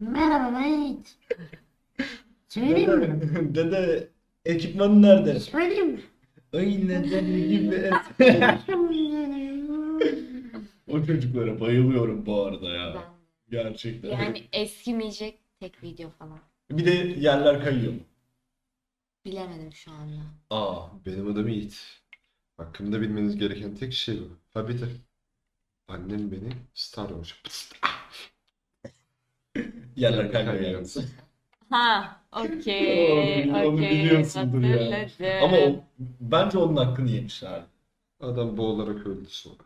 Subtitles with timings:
[0.00, 1.16] Merhaba Mehmet.
[2.48, 3.20] Söyleyeyim mi?
[3.20, 4.08] Dede, dede
[4.44, 5.40] ekipmanı nerede?
[5.40, 6.00] Söyleyeyim mi?
[6.52, 7.94] Ay neden gibi et.
[10.88, 13.04] O çocuklara bayılıyorum bu arada ya.
[13.50, 14.08] Gerçekten.
[14.10, 16.38] Yani eskimeyecek tek video falan.
[16.70, 16.90] Bir de
[17.20, 17.98] yerler kayıyor mu?
[19.24, 20.20] Bilemedim şu anda.
[20.50, 20.86] Aa.
[21.06, 22.00] Benim adım Yiğit.
[22.56, 24.28] Hakkımda bilmeniz gereken tek şey bu.
[24.54, 24.84] Ha bir de
[25.88, 27.72] annem beni Star Wars.
[30.00, 30.96] Yerler kayıyor yalnız.
[31.70, 33.12] Ha, okey,
[33.52, 33.90] Onu- onu okey.
[33.90, 35.00] biliyorsundur ya.
[35.00, 35.44] Hatırladım.
[35.44, 35.84] Ama o,
[36.20, 37.60] bence onun hakkını yemişler.
[38.20, 39.62] Adam boğularak öldü sonra.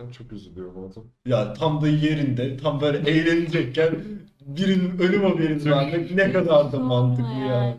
[0.00, 1.04] Ben çok üzülüyorum o adam.
[1.26, 3.94] Ya tam da yerinde, tam böyle eğlenecekken
[4.40, 7.76] birinin ölüm haberini vermek ne kadar da mantıklı ya.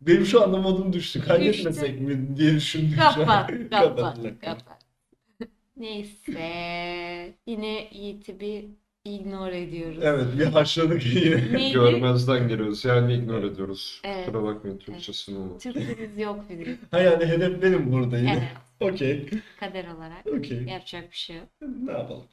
[0.00, 1.20] Benim şu anda modum düştü.
[1.24, 3.14] Kaydetmesek mi diye düşündüm şu an.
[3.14, 4.40] Kapat, kapat, Kapat.
[4.40, 4.84] kapat.
[5.76, 7.34] Neyse.
[7.46, 8.64] Yine Yiğit'i bir
[9.04, 9.98] ignore ediyoruz.
[10.02, 11.52] Evet, bir haşladık yine.
[11.52, 11.72] Neydi?
[11.72, 12.84] Görmezden geliyoruz.
[12.84, 14.00] Yani ignore ediyoruz.
[14.04, 14.26] Evet.
[14.26, 15.72] Kusura bakmayın Türkçesini unuttum.
[15.72, 16.78] Türkçemiz yok bizim.
[16.90, 18.48] Ha yani hedef benim burada yine.
[18.80, 19.28] Evet, Okey,
[19.60, 20.26] kader olarak.
[20.26, 20.62] okey.
[20.62, 21.48] Yapacak bir şey yok.
[21.60, 22.24] Ne yapalım?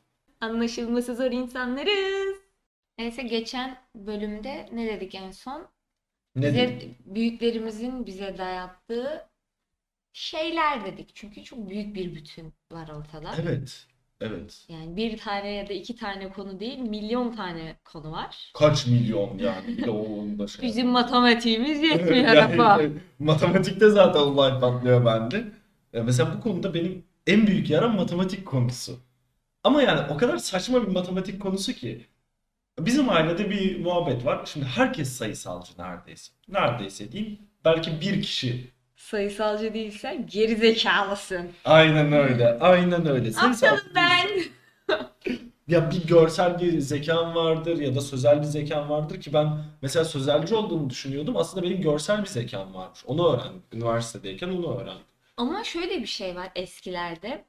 [0.41, 2.37] Anlaşılması zor insanlarız.
[2.99, 5.67] Neyse geçen bölümde ne dedik en son?
[6.35, 6.95] Ne Bize, diyeyim?
[7.05, 9.27] büyüklerimizin bize dayattığı
[10.13, 11.11] şeyler dedik.
[11.15, 13.35] Çünkü çok büyük bir bütün var ortada.
[13.41, 13.87] Evet,
[14.21, 14.65] evet.
[14.69, 18.51] Yani bir tane ya da iki tane konu değil, milyon tane konu var.
[18.53, 20.65] Kaç milyon yani bir de onun da şey.
[20.69, 22.81] Bizim matematiğimiz yetmiyor Yani Rafa.
[23.19, 25.45] matematikte zaten olay patlıyor bende.
[25.93, 28.99] Ya mesela bu konuda benim en büyük yaram matematik konusu.
[29.63, 32.05] Ama yani o kadar saçma bir matematik konusu ki.
[32.79, 34.45] Bizim ailede bir muhabbet var.
[34.45, 36.31] Şimdi herkes sayısalcı neredeyse.
[36.47, 37.39] Neredeyse diyeyim.
[37.65, 38.71] Belki bir kişi.
[39.01, 41.51] Sayısalcı değilsen geri zekalısın.
[41.65, 42.59] Aynen öyle.
[42.59, 43.31] Aynen öyle.
[43.31, 44.27] Sayısal Aptalım ben.
[45.67, 50.05] Ya bir görsel bir zekam vardır ya da sözel bir zekam vardır ki ben mesela
[50.05, 51.37] sözelci olduğumu düşünüyordum.
[51.37, 53.05] Aslında benim görsel bir zekam varmış.
[53.05, 53.63] Onu öğrendim.
[53.73, 55.05] Üniversitedeyken onu öğrendim.
[55.37, 57.45] Ama şöyle bir şey var eskilerde.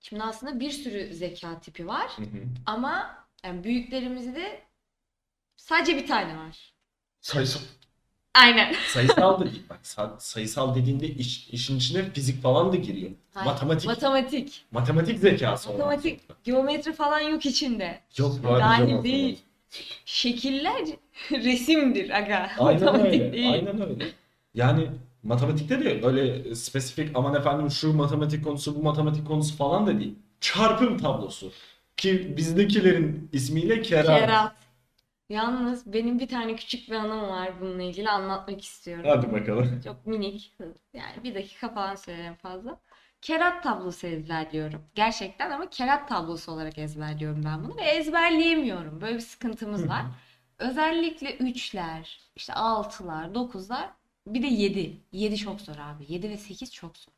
[0.00, 2.10] Şimdi aslında bir sürü zeka tipi var.
[2.16, 2.42] Hı hı.
[2.66, 4.62] Ama yani büyüklerimizde
[5.56, 6.72] sadece bir tane var.
[7.20, 7.60] Sayısal.
[8.34, 8.74] Aynen.
[8.88, 9.62] Sayısal da değil.
[9.70, 13.10] Bak sa- sayısal dediğinde iş, işin içine fizik falan da giriyor.
[13.34, 13.86] Hayır, Matematik.
[13.86, 14.64] Matematik.
[14.70, 16.20] Matematik zekası Matematik.
[16.44, 18.00] Geometri falan yok içinde.
[18.18, 19.38] Yok Var Yani canım değil.
[20.04, 20.82] Şekiller
[21.30, 22.50] resimdir aga.
[22.58, 23.32] Aynen Matematik öyle.
[23.32, 23.52] değil.
[23.52, 24.04] Aynen öyle.
[24.54, 24.88] Yani
[25.22, 30.14] matematikte de öyle spesifik aman efendim şu matematik konusu bu matematik konusu falan da değil.
[30.40, 31.52] Çarpım tablosu.
[31.96, 34.20] Ki bizdekilerin ismiyle kerat.
[34.20, 34.52] Kerat.
[35.28, 39.04] Yalnız benim bir tane küçük bir anım var bununla ilgili anlatmak istiyorum.
[39.08, 39.80] Hadi bakalım.
[39.84, 40.52] Çok minik.
[40.92, 42.80] Yani bir dakika falan söylerim fazla.
[43.22, 44.82] Kerat tablosu ezberliyorum.
[44.94, 49.00] Gerçekten ama kerat tablosu olarak ezberliyorum ben bunu ve ezberleyemiyorum.
[49.00, 50.04] Böyle bir sıkıntımız var.
[50.58, 53.88] Özellikle 3'ler, işte 6'lar, 9'lar
[54.26, 54.96] bir de 7.
[55.12, 56.04] 7 çok zor abi.
[56.08, 57.13] 7 ve 8 çok zor.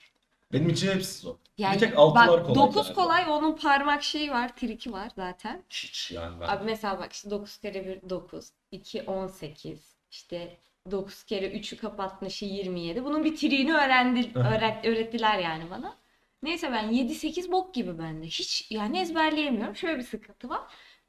[0.52, 1.34] Benim için hepsi zor.
[1.58, 2.94] Yani bir tek altılar bak kolay 9 galiba.
[2.94, 5.64] kolay onun parmak şeyi var, triki var zaten.
[5.70, 6.46] Hiç yani ben.
[6.46, 10.56] Abi mesela bak işte 9 kere 1 9, 2 18, işte
[10.90, 13.04] 9 kere 3'ü kapatmışı 27.
[13.04, 15.96] Bunun bir triğini öğrendi, öğret, öğrettiler yani bana.
[16.42, 18.26] Neyse ben 7-8 bok gibi bende.
[18.26, 19.76] Hiç yani ezberleyemiyorum.
[19.76, 20.60] Şöyle bir sıkıntı var.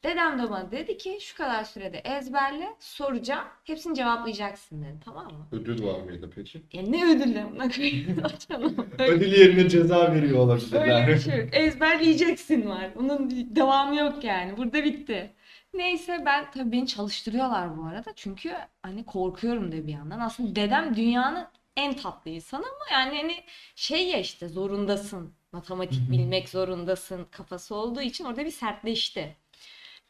[0.07, 3.45] Dedem de bana dedi ki şu kadar sürede ezberle, soracağım.
[3.63, 4.97] Hepsini cevaplayacaksın dedi.
[5.05, 5.47] Tamam mı?
[5.51, 6.63] Ödül var mıydı peki?
[6.73, 7.03] Ya ne.
[8.99, 10.81] Öyle- Ödül yerine ceza veriyor olabilirler.
[10.81, 11.49] Öyle bir şey yok.
[11.53, 12.89] Ezberleyeceksin var.
[12.95, 14.57] Bunun devamı yok yani.
[14.57, 15.33] Burada bitti.
[15.73, 18.13] Neyse ben tabii beni çalıştırıyorlar bu arada.
[18.15, 18.53] Çünkü
[18.83, 20.19] hani korkuyorum da bir yandan.
[20.19, 21.45] Aslında dedem dünyanın
[21.77, 23.35] en tatlı insanı ama yani hani
[23.75, 25.33] şey ya işte zorundasın.
[25.51, 29.35] Matematik bilmek zorundasın kafası olduğu için orada bir sertleşti.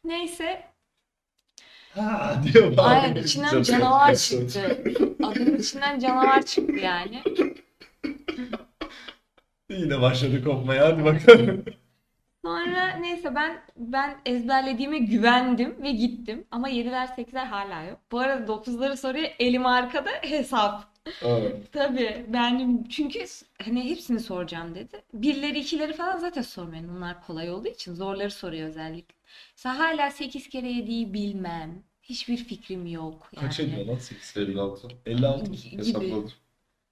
[0.04, 0.72] Neyse
[1.94, 4.82] Ha diyor aynen içinden canavar çıktı.
[5.22, 7.22] Adamın içinden canavar çıktı yani.
[9.70, 11.64] Yine başladı kopmaya hadi bakalım.
[12.44, 16.46] Sonra neyse ben ben ezberlediğime güvendim ve gittim.
[16.50, 17.98] Ama 7'ler 8'ler hala yok.
[18.12, 20.84] Bu arada 9'ları soruyor elim arkada hesap.
[21.22, 21.72] Evet.
[21.72, 23.24] Tabii ben çünkü
[23.64, 25.02] hani hepsini soracağım dedi.
[25.14, 26.96] Birleri ikileri falan zaten sormuyorum.
[26.96, 29.17] Bunlar kolay olduğu için zorları soruyor özellikle.
[29.56, 31.82] Mesela hala 8 kere 7'yi bilmem.
[32.02, 33.72] Hiçbir fikrim yok Kaç yani.
[33.72, 34.36] ediyor lan 8?
[34.36, 34.88] 56.
[35.06, 35.52] 56.
[35.52, 35.78] Gibi.
[35.78, 36.32] Hesapladım.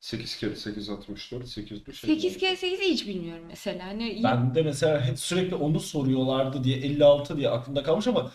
[0.01, 1.49] 8 kere 8 64.
[1.49, 3.87] 8 3 8 kere 8'i hiç bilmiyorum mesela.
[3.87, 8.33] Hani Ben de mesela hep sürekli onu soruyorlardı diye 56 diye aklımda kalmış ama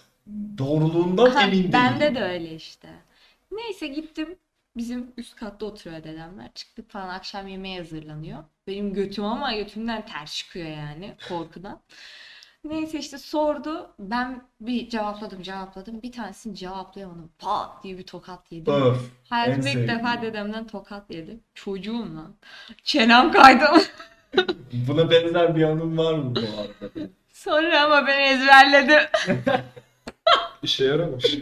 [0.58, 1.74] doğruluğundan Ha, emin değilim.
[1.74, 2.90] bende de öyle işte.
[3.52, 4.36] Neyse gittim.
[4.78, 6.50] Bizim üst katta oturuyor dedemler.
[6.56, 8.44] Çıktık falan akşam yemeğe hazırlanıyor.
[8.68, 11.82] Benim götüm ama götümden ters çıkıyor yani korkudan.
[12.64, 13.90] Neyse işte sordu.
[14.00, 16.02] Ben bir cevapladım cevapladım.
[16.02, 17.32] Bir tanesini cevaplayamadım.
[17.40, 18.74] Pat diye bir tokat yedim.
[18.74, 18.98] Öf.
[19.30, 21.44] Hayatımda ilk defa dedemden tokat yedim.
[21.54, 22.36] Çocuğum lan.
[22.84, 23.66] Çenem kaydı.
[24.88, 27.10] Buna benzer bir anın var mı bu arada?
[27.30, 29.10] Sonra ama ben ezberledim.
[30.64, 31.38] İşe yaramış.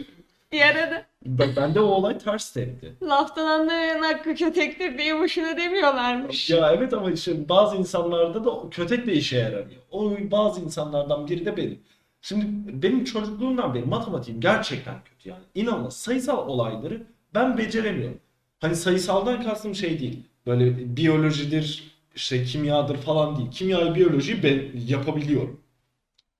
[0.52, 1.06] Yaradı.
[1.26, 2.94] Ben, bende o olay ters tepti.
[3.02, 6.50] Laftan anlamayan hakkı kötektir diye boşuna demiyorlarmış.
[6.50, 9.80] Ya evet ama işte bazı insanlarda da kötek de işe yaramıyor.
[9.90, 11.78] O bazı insanlardan biri de benim.
[12.22, 12.46] Şimdi
[12.82, 15.42] benim çocukluğumdan beri matematiğim gerçekten kötü yani.
[15.54, 18.18] İnanılmaz sayısal olayları ben beceremiyorum.
[18.60, 20.22] Hani sayısaldan kastım şey değil.
[20.46, 23.50] Böyle biyolojidir, işte kimyadır falan değil.
[23.50, 25.60] Kimyayı, biyolojiyi ben yapabiliyorum.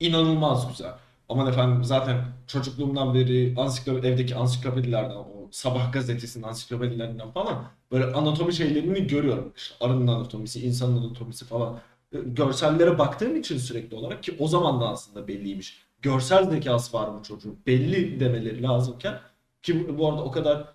[0.01, 0.93] İnanılmaz güzel.
[1.31, 8.55] Aman efendim zaten çocukluğumdan beri ansiklop evdeki ansiklopedilerden, o sabah gazetesinin ansiklopedilerinden falan böyle anatomi
[8.55, 9.53] şeylerini görüyorum.
[9.57, 11.81] İşte arının anatomisi, insanın anatomisi falan.
[12.13, 15.83] E, Görsellere baktığım için sürekli olarak ki o zaman da aslında belliymiş.
[16.03, 17.59] Görsel zekası var bu çocuğun.
[17.67, 19.21] Belli demeleri lazımken
[19.63, 20.75] ki bu- arada o kadar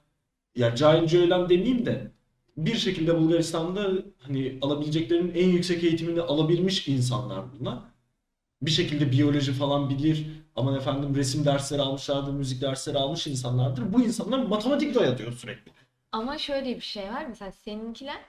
[0.55, 2.11] ya cahil cühelen demeyeyim de
[2.57, 3.91] bir şekilde Bulgaristan'da
[4.21, 7.79] hani alabileceklerinin en yüksek eğitimini alabilmiş insanlar bunlar.
[8.61, 10.27] Bir şekilde biyoloji falan bilir.
[10.55, 13.93] Aman efendim resim dersleri almışlardır, müzik dersleri almış insanlardır.
[13.93, 15.71] Bu insanlar matematik dayatıyor sürekli.
[16.11, 17.25] Ama şöyle bir şey var.
[17.25, 18.19] Mesela seninkiler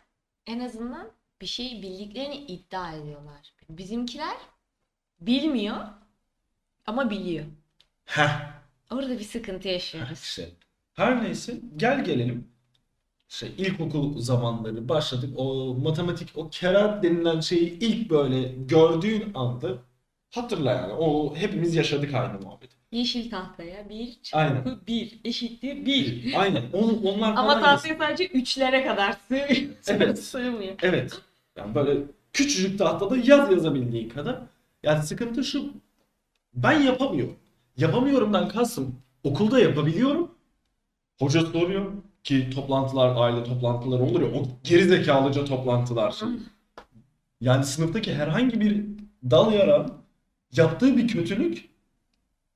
[0.47, 3.53] en azından bir şeyi bildiklerini iddia ediyorlar.
[3.69, 4.37] Bizimkiler
[5.21, 5.77] bilmiyor
[6.87, 7.45] ama biliyor.
[8.05, 8.57] Heh.
[8.91, 10.23] Orada bir sıkıntı yaşıyoruz.
[10.23, 10.51] İşte
[10.95, 12.49] her neyse gel gelelim.
[13.29, 15.31] Şey ilkokul zamanları başladık.
[15.37, 19.69] O matematik, o kerat denilen şeyi ilk böyle gördüğün anda
[20.37, 20.93] hatırla yani.
[20.93, 22.77] O hepimiz yaşadık aynı muhabbeti.
[22.93, 24.55] Yeşil tahtaya 1 Aynen.
[24.55, 26.35] çarpı 1 eşittir 1.
[26.37, 26.63] Aynen.
[26.73, 29.47] On, onlar Ama falan tahtaya sadece 3'lere kadar sığ
[29.87, 30.19] Evet.
[30.19, 30.75] sığmıyor.
[30.83, 31.19] Evet.
[31.57, 32.01] Yani böyle
[32.33, 34.39] küçücük tahtada yaz yazabildiğin kadar.
[34.83, 35.73] Yani sıkıntı şu.
[36.55, 37.37] Ben yapamıyorum.
[37.77, 38.95] Yapamıyorumdan kastım
[39.25, 40.31] okulda yapabiliyorum.
[41.19, 41.93] Hoca soruyor
[42.25, 46.43] ki toplantılar, aile toplantıları olur ya o gerizekalıca toplantılar şimdi.
[47.41, 48.85] Yani sınıftaki herhangi bir
[49.31, 49.93] dal yaran
[50.53, 51.69] yaptığı bir kötülük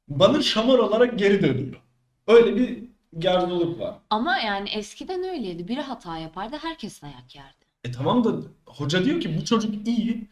[0.09, 1.81] bana şamar olarak geri dönüyor.
[2.27, 2.79] Öyle bir
[3.19, 3.95] gerzoluk var.
[4.11, 5.69] Ama yani eskiden öyleydi.
[5.69, 7.65] Biri hata yapardı herkes dayak yerdi.
[7.85, 8.33] E tamam da
[8.67, 10.27] hoca diyor ki bu çocuk iyi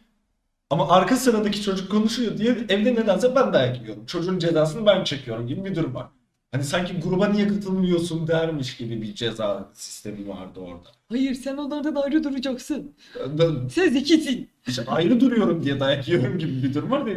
[0.71, 4.07] ama arka sıradaki çocuk konuşuyor diye evde nedense ben dayak yiyorum.
[4.07, 6.07] Çocuğun cezasını ben çekiyorum gibi bir durum var.
[6.53, 10.89] Hani sanki gruba niye katılmıyorsun dermiş gibi bir ceza sistemi vardı orada.
[11.09, 12.95] Hayır sen onlardan ayrı duracaksın.
[13.39, 14.49] Ben Sen zekisin.
[14.67, 17.17] işte ayrı duruyorum diye dayak yiyorum gibi bir durum var ve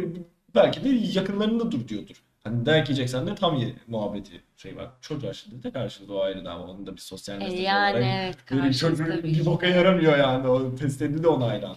[0.54, 2.22] belki de yakınlarında dur diyordur.
[2.44, 4.90] Hani dayak yiyeceksen de tam ye muhabbeti şey var.
[5.00, 7.96] Çocuğa şiddete karşı da o ayrı da ama onun da bir sosyal E mesajı yani
[7.96, 10.48] olarak evet Böyle çocuğun bir boka yaramıyor yani.
[10.48, 11.76] O test edildi de ona hayran.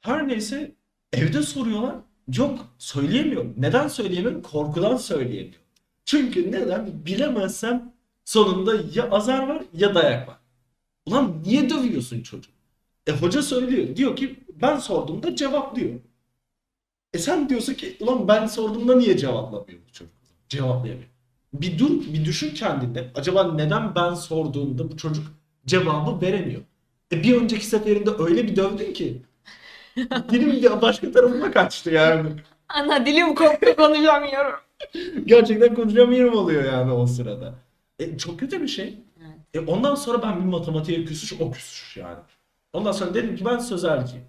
[0.00, 0.72] Her neyse
[1.12, 1.94] evde soruyorlar.
[2.36, 3.54] Yok söyleyemiyorum.
[3.56, 4.42] Neden söyleyemiyorum?
[4.42, 5.62] Korkudan söyleyemiyorum.
[6.04, 7.06] Çünkü neden?
[7.06, 7.92] Bilemezsem
[8.24, 10.36] sonunda ya azar var ya dayak var.
[11.06, 12.50] Ulan niye dövüyorsun çocuğu?
[13.06, 13.96] E hoca söylüyor.
[13.96, 16.00] Diyor ki ben sorduğumda cevaplıyor.
[17.14, 20.14] E sen diyorsun ki ulan ben sorduğumda niye cevaplamıyor bu çocuk?
[20.48, 21.08] Cevaplayamıyor.
[21.52, 23.10] Bir dur, bir düşün kendinde.
[23.14, 25.26] Acaba neden ben sorduğumda bu çocuk
[25.66, 26.62] cevabı veremiyor?
[27.12, 29.22] E bir önceki seferinde öyle bir dövdün ki
[30.30, 32.30] dilim ya başka tarafıma kaçtı yani.
[32.68, 34.54] Ana dilim koptu konuşamıyorum.
[35.26, 37.54] Gerçekten konuşamıyorum oluyor yani o sırada.
[37.98, 38.98] E, çok kötü bir şey.
[39.20, 39.68] Evet.
[39.68, 42.18] E, ondan sonra ben bir matematiğe küsüş, o küsüş yani.
[42.72, 44.24] Ondan sonra dedim ki ben sözelciyim.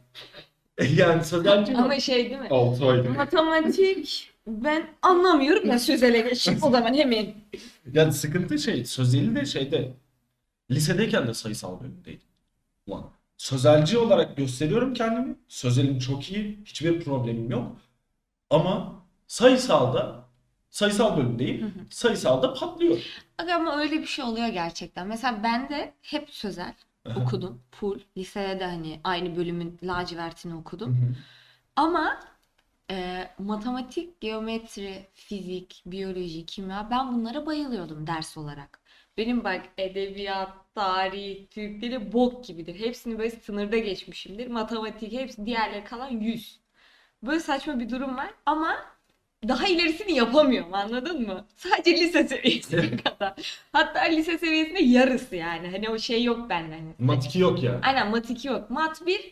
[0.96, 2.48] Yani sözelciyim ama şey değil mi?
[2.50, 3.10] 6 aydır.
[3.10, 7.34] Matematik ben anlamıyorum ben sözele geçeyim o zaman hemen.
[7.94, 9.94] yani sıkıntı şey, sözeli de şeyde
[10.72, 12.28] lisedeyken de sayısal bölümdeydim.
[12.88, 15.36] Ulan sözelci olarak gösteriyorum kendimi.
[15.48, 17.78] Sözelim çok iyi, hiçbir problemim yok.
[18.50, 20.24] Ama sayısalda
[20.70, 21.74] sayısal bölümdeyim.
[21.90, 22.98] Sayısalda patlıyor.
[23.38, 25.08] Ama öyle bir şey oluyor gerçekten.
[25.08, 26.74] Mesela ben de hep sözel
[27.06, 27.62] okudum.
[27.72, 28.00] Full.
[28.18, 31.16] Lisede de hani aynı bölümün lacivertini okudum.
[31.76, 32.20] Ama
[32.92, 38.80] e, matematik, geometri, fizik, biyoloji, kimya ben bunlara bayılıyordum ders olarak.
[39.18, 42.80] Benim bak edebiyat, tarih, Türk dili bok gibidir.
[42.80, 44.48] Hepsini böyle sınırda geçmişimdir.
[44.48, 46.60] Matematik hepsi diğerleri kalan 100.
[47.24, 48.76] Böyle saçma bir durum var ama
[49.48, 51.46] daha ilerisini yapamıyorum anladın mı?
[51.56, 53.34] Sadece lise seviyesine kadar.
[53.72, 55.68] Hatta lise seviyesinde yarısı yani.
[55.72, 56.74] Hani o şey yok bende.
[56.74, 56.94] Hani.
[57.00, 57.80] Mat 2 yok ya.
[57.84, 58.70] Aynen mat 2 yok.
[58.70, 59.32] Mat 1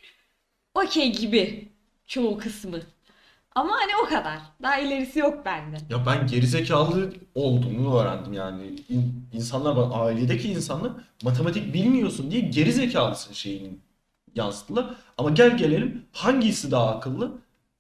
[0.76, 1.70] okey gibi
[2.08, 2.80] çoğu kısmı.
[3.56, 4.40] Ama hani o kadar.
[4.62, 5.78] Daha ilerisi yok bende.
[5.90, 8.64] Ya ben gerizekalı olduğumu öğrendim yani.
[8.90, 10.92] İn- insanlar bana ailedeki insanlar
[11.24, 13.70] matematik bilmiyorsun diye gerizekalısın şeyini
[14.36, 14.86] yansıttılar.
[15.18, 17.32] Ama gel gelelim hangisi daha akıllı?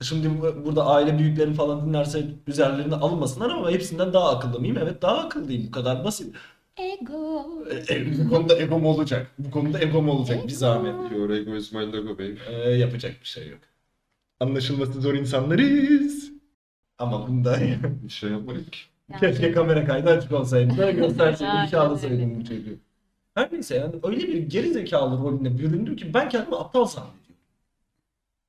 [0.01, 4.77] Şimdi bu- burada aile büyüklerim falan dinlerse üzerlerine alınmasınlar ama hepsinden daha akıllı mıyım?
[4.77, 5.67] Evet daha akıllıyım.
[5.67, 6.35] Bu kadar basit.
[6.77, 7.45] Ego.
[7.89, 9.31] E, e, bu konuda egom olacak.
[9.39, 11.11] Bu konuda egom olacak bir zahmet.
[11.11, 12.33] Your ego is my logo baby.
[12.49, 13.59] Ee, yapacak bir şey yok.
[14.39, 16.31] Anlaşılması zor insanlarız.
[16.97, 17.57] Ama bunda
[18.03, 18.79] Bir şey yapmadık ki.
[19.19, 22.77] keşke kamera kaydı açık olsaydı da gösterseydim, Aynen ifşalasaydım bu çocuğu.
[23.35, 27.21] Her neyse yani öyle bir gerizekalı rolüne büründüm ki ben kendimi aptal zannediyorum.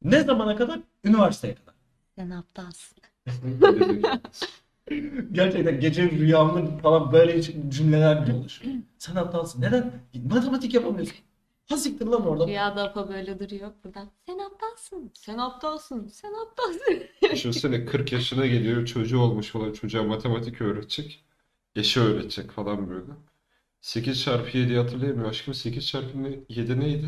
[0.03, 0.81] Ne zamana kadar?
[1.05, 1.75] Üniversiteye kadar.
[2.17, 2.99] Sen aptalsın.
[5.33, 8.75] Gerçekten gece rüyamda falan böyle cümleler dolaşıyor.
[8.99, 9.63] Sen aptalsın.
[9.63, 9.93] Neden?
[10.31, 11.17] Matematik yapamıyorsun.
[11.69, 12.47] Ha siktir lan orada.
[12.47, 14.11] Rüyada apa böyle duruyor buradan.
[14.27, 15.11] Sen aptalsın.
[15.15, 16.09] Sen aptalsın.
[16.09, 17.03] Sen aptalsın.
[17.33, 21.25] Düşünsene 40 yaşına geliyor çocuğu olmuş olan çocuğa matematik öğretecek.
[21.77, 23.13] Eşi öğretecek falan böyle.
[23.81, 25.29] 8 çarpı 7'yi hatırlayamıyor.
[25.31, 27.07] Aşkım 8 çarpı ne- 7 neydi?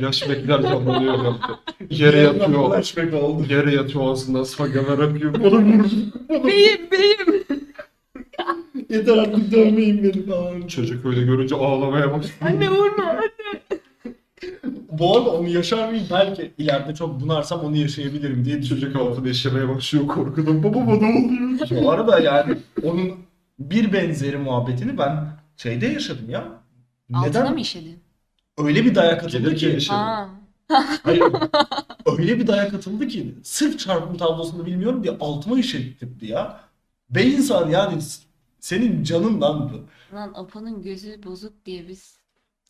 [0.00, 1.94] Flashbackler canlanıyor bende.
[1.94, 2.70] Yere yatıyor.
[2.70, 3.46] Flashback oldu.
[3.50, 5.34] Yere yatıyor ağzından salyalar akıyor.
[5.34, 5.88] Bana vurdu.
[6.28, 7.44] beyim beyim.
[8.90, 10.66] Yeter artık dövmeyin beni falan.
[10.66, 12.32] Çocuk öyle görünce ağlamaya başladı.
[12.40, 13.20] Anne vurma.
[14.92, 16.06] Bu arada onu yaşar mıyım?
[16.10, 19.12] Belki ileride çok bunarsam onu yaşayabilirim diye Çocuk düşünüyorum.
[19.12, 20.62] altında işemeye başlıyor korkudan.
[20.64, 21.82] Baba bana oluyor.
[21.82, 23.12] Bu arada yani onun
[23.58, 25.26] bir benzeri muhabbetini ben
[25.56, 26.44] şeyde yaşadım ya.
[27.14, 27.52] Altına Neden?
[27.54, 27.98] mı işedin?
[28.58, 29.78] Öyle bir dayak atıldı ki.
[29.90, 30.26] Aa.
[31.02, 31.22] Hayır.
[32.18, 33.34] öyle bir dayak atıldı ki.
[33.42, 36.60] Sırf çarpım tablosunu bilmiyorum diye altıma işettirdi ya.
[37.10, 38.02] Be insan yani
[38.60, 40.16] senin canın lan bu.
[40.16, 42.16] Lan Apo'nun gözü bozuk diye biz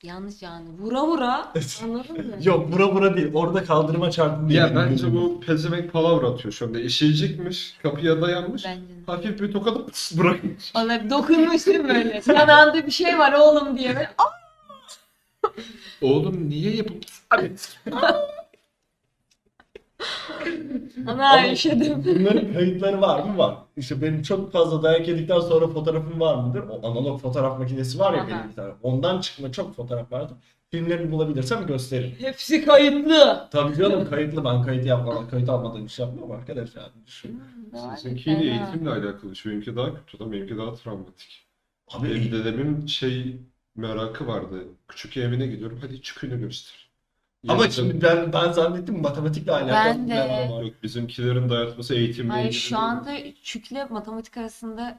[0.03, 1.53] yanlış yani vura vura
[1.85, 2.37] anladın mı?
[2.43, 3.31] Yok bura bura değil.
[3.35, 4.61] Orada kaldırıma çarptım diye.
[4.61, 5.15] Ya bence gözüm.
[5.15, 6.81] bu pezevenk palavra atıyor şu anda.
[6.81, 8.65] İşeyecekmiş, kapıya dayanmış.
[8.65, 8.93] Bence de.
[9.07, 10.75] Hafif bir tokadı pıs bırakmış.
[10.75, 12.23] Bana dokunmuştum böyle.
[12.27, 14.09] Yanağında bir şey var oğlum diye.
[14.19, 14.25] "Aa!"
[16.03, 17.53] Oğlum niye yapıp Hadi.
[21.07, 22.05] Ana Ama.
[22.05, 23.39] Bunların kayıtları var mı?
[23.39, 23.57] Var.
[23.77, 26.65] İşte benim çok fazla dayak yedikten sonra fotoğrafım var mıdır?
[26.71, 28.29] O analog fotoğraf makinesi var ya Aha.
[28.29, 28.73] benim bir tane.
[28.83, 30.33] Ondan çıkma çok fotoğraf vardı.
[30.71, 32.15] Filmlerini bulabilirsem gösteririm.
[32.19, 33.49] Hepsi kayıtlı.
[33.53, 37.43] Tabii canım kayıtlı ben kayıt yapmadan, kayıt almadan iş yapmam arkadaş yani düşün.
[37.97, 39.37] Sizinkiyle eğitimle alakalı.
[39.37, 41.47] Şu benimki daha kötü ama benimki daha travmatik.
[41.89, 43.37] Abi Benim dedemin şey
[43.77, 44.65] merakı vardı.
[44.89, 45.79] Küçük evine gidiyorum.
[45.83, 46.87] Hadi çükünü göster.
[47.49, 49.73] ama Yanında- şimdi ben ben zannettim matematikle alakalı.
[49.95, 50.13] Ben de.
[50.15, 50.63] bir var.
[50.63, 52.83] Yok bizimkilerin dayatması eğitimle Hayır ilgili şu değil.
[52.83, 54.99] anda çükle matematik arasında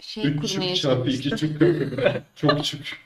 [0.00, 1.32] şey 3 kurmaya çük çarpı çalıştım.
[1.32, 1.60] 2 çük.
[2.36, 2.96] Çok çük.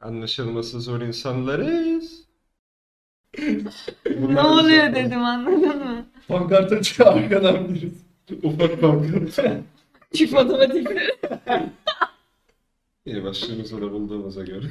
[0.00, 2.22] Anlaşılması zor insanlarız.
[4.18, 6.06] Ne oluyor dedim anladın mı?
[6.28, 7.94] Pankart açıyor arkadan birisi.
[8.42, 9.38] Ufak pankart.
[10.14, 11.10] Çük matematikleri.
[13.06, 14.66] İyi başlığımızı da bulduğumuza göre.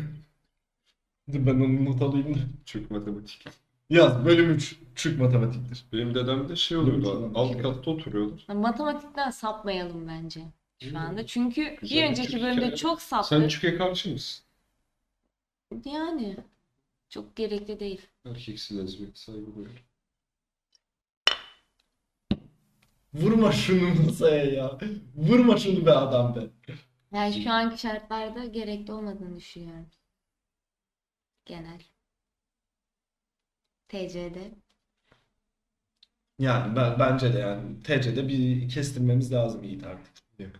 [1.33, 2.39] Dur ben onu not alayım da.
[2.65, 3.45] Çük matematik.
[3.89, 5.85] Yaz bölüm 3 Türk matematiktir.
[5.93, 7.13] Benim dedem de şey oluyordu.
[7.13, 7.31] Tamam.
[7.35, 8.45] Alt katta oturuyorlar.
[8.55, 10.41] Matematikten sapmayalım bence
[10.79, 11.25] şu anda.
[11.25, 12.75] Çünkü bir Güzel bir önceki bölümde hikaye.
[12.75, 13.51] çok Sen saptık.
[13.51, 14.43] çüke karşı mısın?
[15.85, 16.37] Yani
[17.09, 18.01] çok gerekli değil.
[18.25, 19.75] Erkeksi lezbiyen saygı duyuyorum.
[23.13, 24.77] Vurma şunu masaya ya.
[25.15, 26.39] Vurma şunu be adam be.
[27.13, 29.89] Yani şu anki şartlarda gerekli olmadığını düşünüyorum.
[31.45, 31.81] Genel.
[33.87, 34.51] TC'de.
[36.39, 40.13] Yani ben bence de yani TC'de bir kestirmemiz lazım Yiğit artık.
[40.39, 40.51] Yok.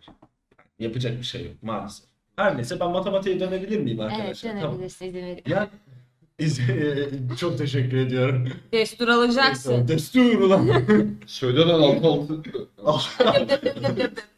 [0.80, 2.06] Yapacak bir şey yok maalesef.
[2.36, 4.52] Her neyse ben matematiğe dönebilir miyim Evet arkadaşlar?
[4.52, 4.72] Tamam.
[4.72, 5.44] dönebilirsin izin veririm.
[5.48, 5.70] Yani
[6.40, 6.60] İz-
[7.40, 8.50] çok teşekkür ediyorum.
[8.72, 9.88] Destur alacaksın.
[9.88, 10.70] Destur ulan.
[11.26, 12.44] Söyle lan altı altı.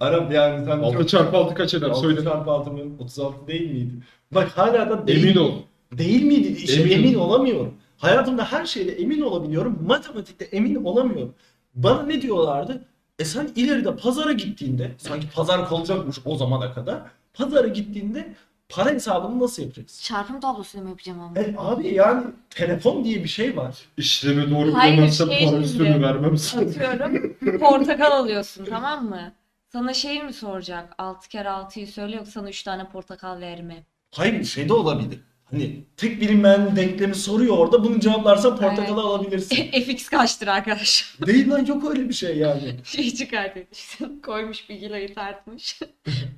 [0.00, 1.08] Arap yani sen Altı çok...
[1.08, 1.86] çarpı altı kaç eder?
[1.88, 2.24] 6 Söyle.
[2.24, 2.80] çarpı 6 mı?
[2.98, 3.92] 36 değil miydi?
[4.32, 5.24] Bak hala da değil.
[5.24, 5.52] Emin ol.
[5.98, 6.48] Değil miydi?
[6.48, 6.98] İşte Eminim.
[6.98, 7.74] emin olamıyorum.
[7.98, 9.78] Hayatımda her şeyde emin olabiliyorum.
[9.86, 11.34] Matematikte emin olamıyorum.
[11.74, 12.84] Bana ne diyorlardı?
[13.18, 17.00] E sen ileride pazara gittiğinde, sanki pazar kalacakmış o zamana kadar.
[17.34, 18.34] Pazara gittiğinde
[18.68, 20.02] para hesabını nasıl yapacaksın?
[20.02, 21.40] Çarpım tablosunu mu yapacağım ama?
[21.40, 23.78] E abi yani telefon diye bir şey var.
[23.96, 26.62] İşlemi doğru Hayır, şey para üstünü vermem sana.
[26.62, 27.31] Atıyorum.
[27.60, 29.32] Portakal alıyorsun tamam mı?
[29.68, 30.94] Sana şey mi soracak?
[30.98, 33.84] 6 kere 6'yı söyle yoksa sana 3 tane portakal verme.
[34.14, 35.20] Hayır şey de olabilir.
[35.50, 37.84] Hani tek bilinmeyen denklemi soruyor orada.
[37.84, 38.98] Bunu cevaplarsan portakalı Evet.
[39.04, 39.70] alabilirsin.
[39.82, 41.14] FX kaçtır arkadaş?
[41.26, 42.74] Değil lan yok öyle bir şey yani.
[42.84, 43.98] Şey çıkartmış.
[44.26, 45.80] Koymuş bir kiloyu tartmış.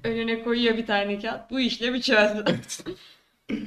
[0.05, 1.51] Önüne koyuyor bir tane kağıt.
[1.51, 2.45] Bu işlemi çözdü.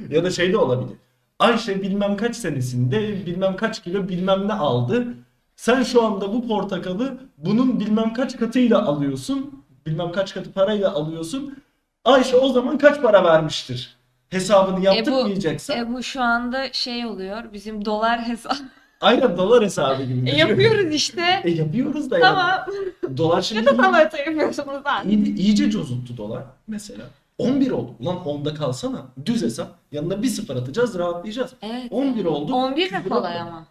[0.10, 0.98] Ya da şey de olabilir.
[1.40, 5.08] Ayşe bilmem kaç senesinde bilmem kaç kilo bilmem ne aldı.
[5.58, 9.66] Sen şu anda bu portakalı bunun bilmem kaç katıyla alıyorsun.
[9.86, 11.58] Bilmem kaç katı parayla alıyorsun.
[12.06, 13.98] Ayşe o zaman kaç para vermiştir?
[14.30, 15.78] Hesabını yaptırmayacaksan.
[15.78, 17.54] E bu şu anda şey oluyor.
[17.54, 18.58] Bizim dolar hesap
[19.02, 20.30] Aynen dolar hesabı gibi.
[20.30, 21.42] E, yapıyoruz işte.
[21.44, 22.36] E yapıyoruz da yani.
[22.36, 23.18] Tamam.
[23.18, 25.10] Dolar Ne şimdi de salata yapıyorsunuz lan.
[25.10, 27.04] iyice, iyice cozuttu dolar mesela.
[27.38, 27.92] 11 oldu.
[28.00, 29.06] Ulan 10'da kalsana.
[29.26, 29.68] Düz hesap.
[29.92, 31.52] Yanına bir sıfır atacağız rahatlayacağız.
[31.62, 31.88] Evet.
[31.92, 32.54] 11 oldu.
[32.54, 33.66] 11 de kolay ama.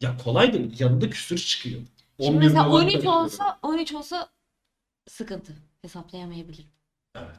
[0.00, 1.80] Ya kolay da yanında küsür çıkıyor.
[2.20, 3.24] Şimdi 11 mesela dolar 13 karıştırıyorum.
[3.24, 4.28] olsa 13 olsa
[5.08, 5.52] sıkıntı.
[5.82, 6.66] Hesaplayamayabilirim.
[7.14, 7.36] Evet.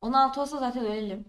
[0.00, 1.24] 16 olsa zaten ölelim.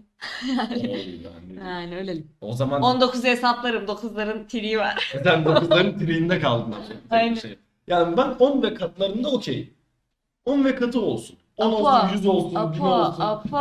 [0.57, 1.59] yani.
[1.65, 2.31] Yani ölelim.
[2.41, 3.85] O zaman 19 hesaplarım.
[3.85, 5.11] 9'ların triği var.
[5.23, 6.75] sen 9'ların triğinde kaldın.
[7.09, 7.35] Aynen.
[7.35, 7.57] Şey.
[7.87, 9.73] Yani ben 10 ve katlarında okey.
[10.45, 11.37] 10 ve katı olsun.
[11.57, 13.21] 10 Apo, olsun, 100 olsun, 1000 Apo, olsun.
[13.21, 13.57] Apo,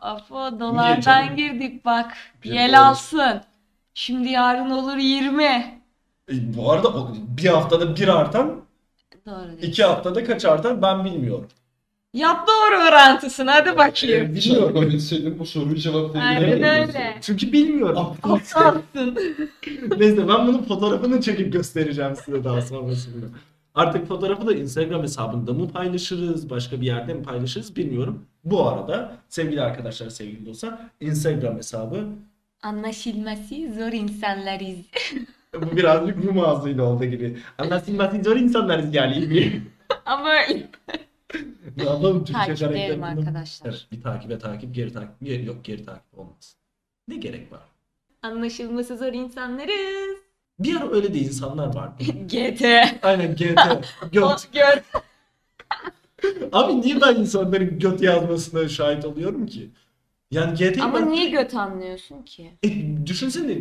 [0.00, 0.60] Apo canım?
[0.60, 2.16] dolardan girdik bak.
[2.44, 2.78] Yel dolar.
[2.78, 3.40] alsın.
[3.94, 5.75] Şimdi yarın olur 20.
[6.32, 8.66] E, bu arada o- bir haftada bir artan,
[9.26, 11.46] Doğru iki haftada kaç artar ben bilmiyorum.
[12.14, 14.24] Yap doğru orantısını hadi bakayım.
[14.26, 14.76] E, bilmiyorum.
[14.76, 16.62] Yapabilseydim bu soruyu Aynen cevaplayabilirdim.
[16.64, 17.14] öyle.
[17.20, 17.98] Çünkü bilmiyorum.
[17.98, 18.82] Aptalsın.
[19.98, 23.26] Neyse ben bunun fotoğrafını çekip göstereceğim size daha sonrasında.
[23.74, 28.24] Artık fotoğrafı da Instagram hesabında mı paylaşırız, başka bir yerde mi paylaşırız bilmiyorum.
[28.44, 32.04] Bu arada sevgili arkadaşlar, sevgili dostlar Instagram hesabı
[32.62, 34.76] Anlaşılması zor insanlarız.
[35.54, 37.38] bu birazcık Rum ağzıyla oldu gibi.
[37.58, 39.52] Anlatılması zor insanlarız yani.
[40.06, 40.68] Ama öyle.
[41.76, 43.70] ne yapalım Türkçe Takip ederim arkadaşlar.
[43.70, 45.20] Evet, bir takibe takip, geri takip.
[45.22, 46.56] Geri, yok geri takip olmaz.
[47.08, 47.60] Ne gerek var?
[48.22, 50.18] Anlaşılması zor insanlarız.
[50.58, 52.02] Bir ara öyle de insanlar vardı.
[52.28, 52.64] GT.
[53.02, 53.58] Aynen GT.
[54.12, 54.48] Göt.
[54.52, 54.82] Gör.
[56.52, 59.70] Abi niye ben insanların göt yazmasına şahit oluyorum ki?
[60.30, 61.10] Yani GT'yi Ama ben...
[61.10, 62.50] niye göt anlıyorsun ki?
[62.62, 62.68] E,
[63.06, 63.58] düşünsene.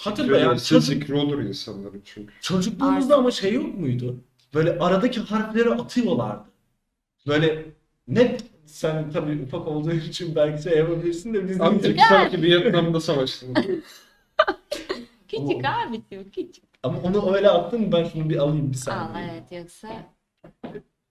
[0.00, 0.58] Hatırla ya.
[0.58, 2.32] Çocuk, zikri olur insanların çünkü.
[2.40, 4.16] çocukluğumuzda ama şey yok muydu?
[4.54, 6.44] Böyle aradaki harfleri atıyorlardı.
[7.26, 7.64] Böyle
[8.08, 13.54] net sen tabii ufak olduğun için belki şey yapabilirsin de bizim Antik sanki Vietnam'da savaştım.
[15.28, 16.64] Küçük abi diyor küçük.
[16.82, 19.24] ama onu öyle attın ben şunu bir alayım bir saniye.
[19.24, 19.88] Al evet yoksa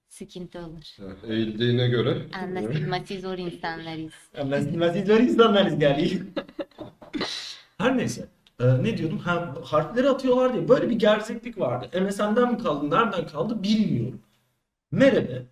[0.08, 0.98] sıkıntı olur.
[1.00, 2.18] Yani Eğildiğine göre.
[2.44, 4.14] Anlaşılması zor insanlarız.
[4.38, 6.12] Anlaşılmazlar insanlarız yani.
[7.78, 8.28] Her neyse.
[8.60, 9.18] Ee, ne diyordum?
[9.18, 10.70] Ha, harfleri atıyorlar diye.
[10.70, 12.02] Böyle bir gerzeklik vardı.
[12.02, 12.90] MSN'den mi kaldı?
[12.90, 13.64] Nereden kaldı?
[13.64, 14.22] Bilmiyorum.
[14.92, 15.46] Merebe.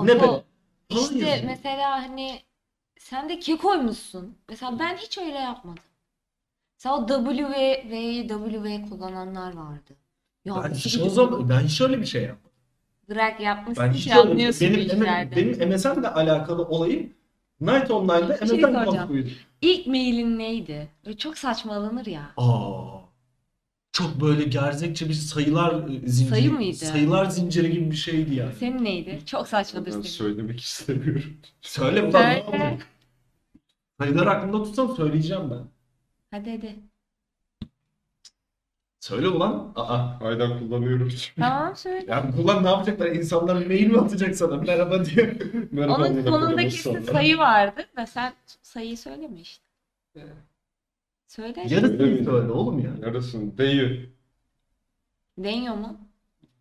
[0.00, 0.42] Ne be?
[0.88, 1.44] İşte yazıyor.
[1.44, 2.40] mesela hani
[2.98, 4.38] sen de kekoymuşsun.
[4.48, 5.84] Mesela ben hiç öyle yapmadım.
[6.78, 7.54] Mesela o W
[7.90, 9.96] ve W kullananlar vardı.
[10.44, 12.58] Ya Ben hiç bir o zaman ben hiç öyle bir şey yapmadım.
[13.08, 15.36] Bırak yapmışsın Ben hiç öyle anlıyorsun bu benim, işlerden.
[15.36, 17.12] benim MSN'le alakalı olayım
[17.60, 19.30] Night Online'da Bir şey MSN soracağım.
[19.60, 20.88] İlk mailin neydi?
[21.06, 22.30] Böyle çok saçmalanır ya.
[22.36, 22.98] Aa.
[23.92, 26.28] Çok böyle gerzekçe bir sayılar e, zinciri.
[26.28, 26.76] Sayı mıydı?
[26.76, 28.54] Sayılar zinciri gibi bir şeydi yani.
[28.54, 29.20] Senin neydi?
[29.26, 30.02] Çok saçmadır Ben senin.
[30.02, 31.36] söylemek istemiyorum.
[31.60, 32.10] Söyle ulan.
[32.10, 32.28] Söyle.
[32.50, 32.78] ne yapayım?
[34.00, 35.64] Sayılar aklımda tutsam söyleyeceğim ben.
[36.30, 36.76] Hadi hadi.
[39.08, 39.72] Söyle ulan.
[39.76, 40.20] Aa.
[40.20, 41.08] Hala kullanıyorum.
[41.38, 42.04] Tamam söyle.
[42.08, 43.06] Ya ulan ne yapacaklar?
[43.06, 44.56] İnsanlar mail mi atacak sana?
[44.56, 45.38] Merhaba diye.
[45.70, 46.98] Merhaba, Onun sonundaki nasıl oldu?
[47.12, 49.64] sayı vardı ve sen sayıyı söyleme işte.
[51.26, 51.60] Söyle.
[51.68, 52.24] Yarısını Öyle mi?
[52.24, 52.90] söyle oğlum ya.
[53.02, 53.58] Yarısın.
[53.58, 53.96] Dave,
[55.38, 55.96] Deniyor mu?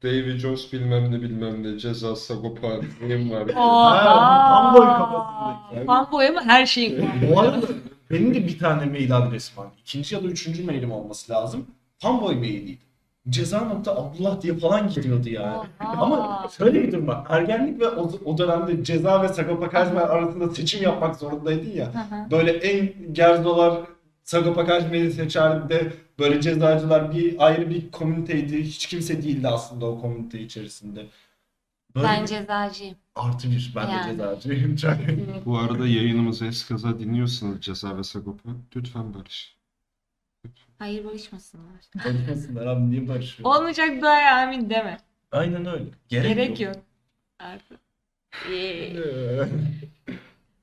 [0.03, 2.67] Davy Jones bilmem ne bilmem ne ceza Sagopa
[3.01, 3.47] neyim var.
[3.55, 4.49] Oha!
[4.49, 5.85] fanboy kafasındaki.
[5.85, 7.29] Fanboy ama her şeyin fanboy.
[7.35, 7.67] Bu arada
[8.11, 9.67] benim de bir tane mail adresim var.
[9.81, 11.65] İkinci ya da üçüncü mailim olması lazım.
[11.99, 12.77] Fanboy mailiydi.
[13.29, 15.57] Ceza nokta Abdullah diye falan gidiyordu yani.
[15.57, 15.67] Oha!
[15.97, 17.25] Ama şöyle bir durum var.
[17.29, 22.07] Ergenlik ve o, o dönemde ceza ve Sagopa Kajmer arasında seçim yapmak zorundaydın ya.
[22.31, 23.79] Böyle en gerzolar
[24.23, 28.63] Sagopa Kajmer'i seçerdi böyle cezacılar bir ayrı bir komüniteydi.
[28.63, 31.05] Hiç kimse değildi aslında o komünite içerisinde.
[31.95, 32.95] Böyle Ben bir- cezacıyım.
[33.15, 33.73] artı bir.
[33.75, 34.19] Ben Yani.
[34.19, 35.27] de cezacıyım.
[35.45, 39.56] Bu arada yayınımızı eskaza dinliyorsanız Ceza ve Sagopa lütfen barış.
[40.79, 41.75] Hayır barışmasınlar.
[42.03, 43.49] Konuşmasınlar abi niye barışıyor?
[43.55, 44.97] Olmayacak dua amin deme.
[45.31, 45.85] Aynen öyle.
[46.09, 46.75] Gerek, Gerek yok.
[46.75, 46.83] yok.
[47.39, 47.79] Artık.
[48.51, 48.93] Ee,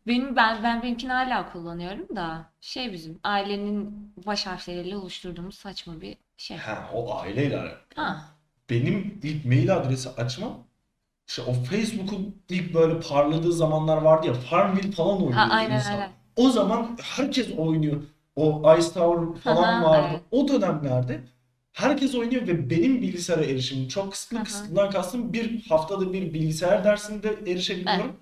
[0.06, 6.16] benim ben ben benimkini hala kullanıyorum da şey bizim ailenin baş harfleriyle oluşturduğumuz saçma bir
[6.36, 6.56] şey.
[6.56, 7.78] ha o aileyle alakalı.
[7.96, 8.24] Ha.
[8.70, 10.58] Benim ilk mail adresi açmam
[11.28, 15.92] işte o Facebook'un ilk böyle parladığı zamanlar vardı ya Farmville falan oynuyordu Ha, aynen, insan.
[15.92, 16.10] aynen.
[16.36, 18.02] O zaman herkes oynuyor.
[18.36, 20.06] O Ice Tower falan Aha, vardı.
[20.10, 20.22] evet.
[20.30, 21.20] O dönemlerde
[21.72, 24.36] herkes oynuyor ve benim bilgisayara erişimim çok kısıtlı.
[24.36, 24.44] Aha.
[24.44, 28.12] Kısıtlıdan kastım bir haftada bir bilgisayar dersinde erişebiliyorum.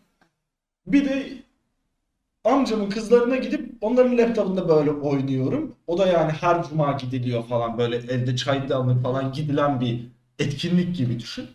[0.87, 1.27] Bir de
[2.44, 5.75] amcamın kızlarına gidip onların laptopunda böyle oynuyorum.
[5.87, 10.01] O da yani her cuma gidiliyor falan böyle elde çay damlı falan gidilen bir
[10.38, 11.46] etkinlik gibi düşün.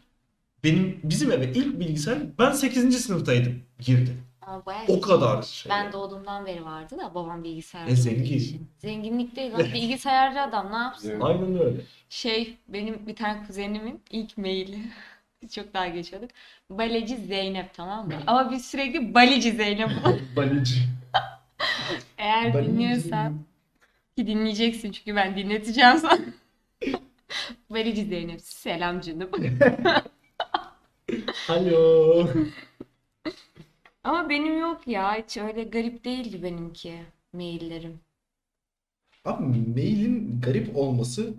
[0.64, 3.02] Benim bizim eve ilk bilgisayar ben 8.
[3.02, 4.18] sınıftaydım girdi.
[4.66, 5.46] Bayağı O kadar ilginç.
[5.46, 5.70] şey.
[5.70, 8.38] Ben doğduğumdan beri vardı da babam bilgisayarcı E, olduğu zengin.
[8.38, 8.68] için.
[8.78, 11.10] Zenginlik değil lan bilgisayarcı adam ne yapsın?
[11.10, 11.24] Evet.
[11.24, 11.82] Aynen öyle.
[12.10, 14.80] Şey benim bir tane kuzenimin ilk maili.
[15.52, 16.30] Çok daha geçiyorduk.
[16.70, 18.14] Baleci Zeynep tamam mı?
[18.28, 19.90] Ama biz sürekli Balici Zeynep.
[20.36, 20.76] Balici.
[22.18, 22.72] Eğer Balici.
[22.72, 23.34] dinliyorsan
[24.18, 26.20] ki dinleyeceksin çünkü ben dinleteceğim sana.
[27.70, 29.30] Balici Zeynep selam canım.
[31.50, 32.28] Alo.
[34.08, 36.94] Ama benim yok ya hiç öyle garip değildi benimki
[37.34, 38.00] maillerim.
[39.26, 41.34] Abi mailin garip olması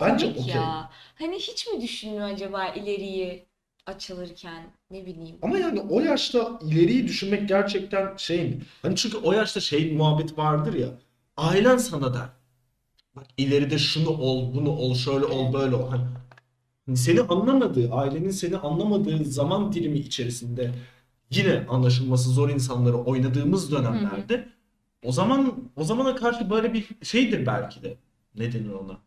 [0.00, 0.54] bence Komik okey.
[0.54, 0.90] ya.
[1.18, 3.46] Hani hiç mi düşünmüyor acaba ileriyi
[3.86, 5.36] açılırken ne bileyim.
[5.42, 8.58] Ama yani o yaşta ileriyi düşünmek gerçekten şey mi?
[8.82, 10.88] Hani çünkü o yaşta şey muhabbet vardır ya.
[11.36, 12.28] Ailen sana der.
[13.16, 15.90] Bak ileride şunu ol, bunu ol, şöyle ol, böyle ol.
[15.90, 16.02] Hani,
[16.86, 20.72] hani seni anlamadığı, ailenin seni anlamadığı zaman dilimi içerisinde
[21.30, 24.48] yine anlaşılması zor insanları oynadığımız dönemlerde
[25.02, 27.96] o zaman o zamana karşı böyle bir şeydir belki de.
[28.34, 28.98] Ne denir ona?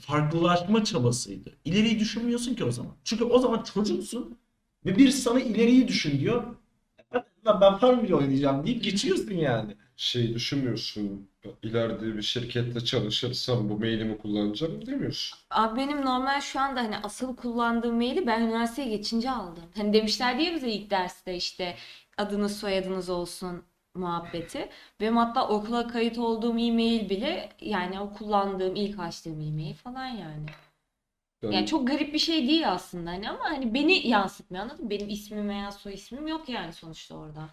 [0.00, 1.52] Farklılaşma çabasıydı.
[1.64, 2.92] İleriyi düşünmüyorsun ki o zaman.
[3.04, 4.38] Çünkü o zaman çocuksun
[4.86, 6.44] ve bir sana ileriyi düşün diyor.
[7.60, 9.76] Ben Farmville oynayacağım deyip geçiyorsun yani.
[9.96, 11.28] Şey düşünmüyorsun.
[11.62, 15.38] ileride bir şirkette çalışırsam bu mailimi kullanacağım demiyorsun.
[15.50, 19.64] Abi benim normal şu anda hani asıl kullandığım maili ben üniversiteye geçince aldım.
[19.76, 21.76] Hani demişler diye bize ilk derste işte
[22.18, 23.62] adınız soyadınız olsun
[23.94, 24.68] muhabbeti.
[25.00, 30.46] Benim hatta okula kayıt olduğum e-mail bile yani o kullandığım ilk açtığım e-mail falan yani.
[31.42, 34.90] Ben Yani çok garip bir şey değil aslında hani ama hani beni yansıtmıyor anladın mı?
[34.90, 37.48] Benim ismim veya soy ismim yok yani sonuçta orada.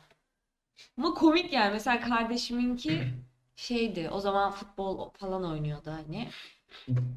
[0.98, 3.08] Ama komik yani mesela kardeşiminki
[3.56, 6.30] şeydi o zaman futbol falan oynuyordu hani.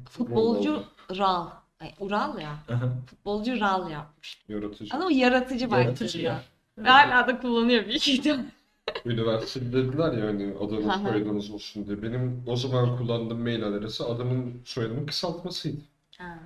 [0.09, 0.83] Futbolcu
[1.17, 1.49] Ral.
[1.79, 2.57] Ay, Ural ya.
[3.05, 4.41] Futbolcu Ral yapmış.
[4.49, 4.95] yaratıcı.
[4.95, 6.41] Ama yaratıcı Yaratıcı ya.
[6.77, 8.43] Ve hala da kullanıyor büyük ihtimal.
[9.05, 11.09] Üniversitede dediler ya hani adınız Aha.
[11.09, 12.03] soyadınız olsun diye.
[12.03, 15.81] Benim o zaman kullandığım mail adresi adımın soyadımın kısaltmasıydı.
[16.17, 16.39] Ha.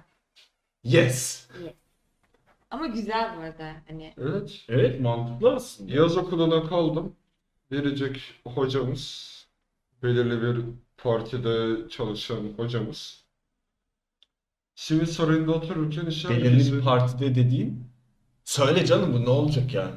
[0.84, 1.47] Yes.
[2.71, 4.13] Ama güzel bu arada hani.
[4.17, 4.65] Evet.
[4.69, 5.93] Evet mantıklı aslında.
[5.93, 7.15] Yaz okuluna kaldım.
[7.71, 9.31] Verecek hocamız,
[10.03, 10.63] belirli bir
[10.97, 13.23] partide çalışan hocamız.
[14.75, 17.84] Simit Sarayı'nda otururken işte Belirli herkesi- bir partide dediğin.
[18.43, 19.95] Söyle canım bu ne olacak yani?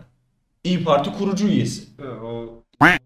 [0.65, 1.89] İyi Parti kurucu üyesi.
[1.99, 2.63] He, o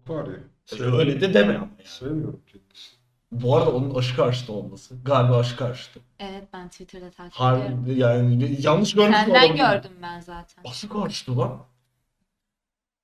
[0.07, 0.39] var ya.
[0.85, 1.87] Öyle de deme ama yani.
[1.87, 2.98] Sevmiyorum kendisini.
[3.31, 4.95] Bu arada onun aşı karşıtı olması.
[5.05, 5.99] Galiba aşı karşıtı.
[6.19, 7.61] Evet ben Twitter'da takip ediyorum.
[7.77, 9.57] Harbi yani yanlış görmüş de Senden olabilirim.
[9.57, 10.63] gördüm ben zaten.
[10.69, 11.59] Aşı karşıtı lan.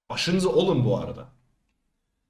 [0.09, 1.27] Aşınızı olun bu arada.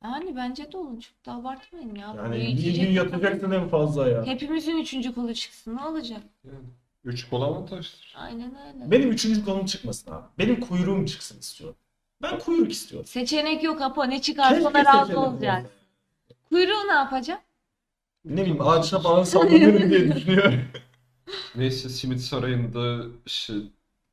[0.03, 2.13] Yani bence de olun çok da abartmayın ya.
[2.17, 4.25] Yani bir içecek gün bir yatacaksın en fazla ya.
[4.25, 6.21] Hepimizin üçüncü kolu çıksın ne olacak?
[6.43, 6.55] Yani.
[7.03, 8.15] Üç kol avantajdır.
[8.17, 8.91] Aynen öyle.
[8.91, 10.25] Benim üçüncü kolum çıkmasın abi.
[10.37, 11.75] Benim kuyruğum çıksın istiyorum.
[12.21, 13.07] Ben kuyruk istiyorum.
[13.07, 15.65] Seçenek yok Apo ne çıkarsa Keşke ona razı seçenek olacak.
[15.65, 15.69] olsa.
[16.49, 17.41] Kuyruğu ne yapacak?
[18.25, 20.61] Ne bileyim ağaçta falan sallanırım diye düşünüyorum.
[21.55, 23.53] Neyse Simit Sarayı'nda işte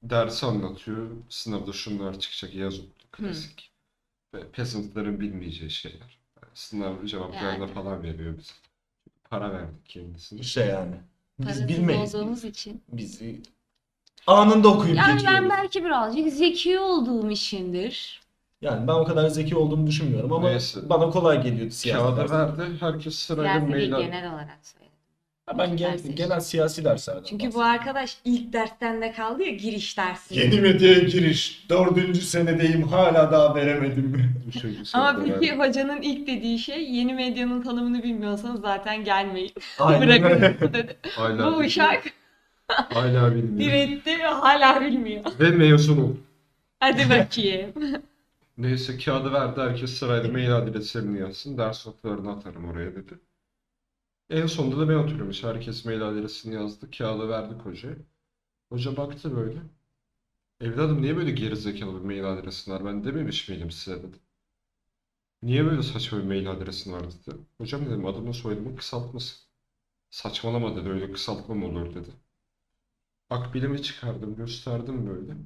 [0.03, 1.11] ders anlatıyor.
[1.29, 3.70] Sınavda şunlar çıkacak yaz okulu klasik.
[4.35, 6.18] Ve peasantların bilmeyeceği şeyler.
[6.42, 7.75] Yani sınav cevaplarını Yani.
[7.75, 8.53] falan veriyor bize.
[9.31, 10.40] Para verdik kendisine.
[10.40, 10.94] İşte yani.
[11.38, 12.44] Biz Parasız bilmeyiz.
[12.44, 12.83] için.
[12.88, 13.40] Bizi
[14.27, 15.48] anında okuyup Yani ben geçiyoruz.
[15.51, 18.21] belki birazcık zeki olduğum içindir.
[18.62, 20.81] Yani ben o kadar zeki olduğumu düşünmüyorum ama Neyse.
[20.88, 22.38] bana kolay geliyordu siyasi Kağıda dersler.
[22.38, 22.62] verdi.
[22.81, 24.92] Herkes sırayla Siyasi değil mail genel olarak söyledim.
[25.46, 27.70] Ha, Ben gen- genel siyasi derslerden Çünkü bu bahsediyorum.
[27.70, 30.38] arkadaş ilk dersten de kaldı ya giriş dersi.
[30.38, 31.66] Yeni medyaya giriş.
[31.70, 34.35] Dördüncü senedeyim hala daha veremedim.
[34.48, 39.53] Üçüncü Ama sınıfta peki hocanın ilk dediği şey yeni medyanın tanımını bilmiyorsanız zaten gelmeyin.
[39.79, 40.96] Aynen Bırakın bu dedi.
[41.16, 42.03] Hala Bu uşak
[42.68, 43.59] Hala bilmiyor.
[43.72, 45.22] diretti hala bilmiyor.
[45.40, 46.16] Ve mezunu.
[46.81, 47.72] Hadi bakayım.
[48.62, 49.61] Neyse kağıdı verdi.
[49.61, 51.59] Herkes sırayla mail adreslerini yazsın.
[51.59, 53.18] Ders notlarını atarım oraya dedi.
[54.31, 55.31] En sonunda da ben oturuyorum.
[55.31, 56.90] İşte Herkes mail adresini yazdı.
[56.90, 57.96] Kağıdı verdik hocaya.
[58.68, 59.62] Hoca baktı böyle.
[60.61, 62.85] Evladım niye böyle gerizekalı bir mail adresin var?
[62.85, 64.16] Ben dememiş miydim size dedi.
[65.42, 67.37] Niye böyle saçma bir mail adresin var dedi.
[67.59, 69.37] Hocam dedim adımın soyadımın kısaltması.
[70.11, 72.11] Saçmalama dedi öyle kısaltma mı olur dedi.
[73.31, 75.37] Akbilimi çıkardım gösterdim böyle.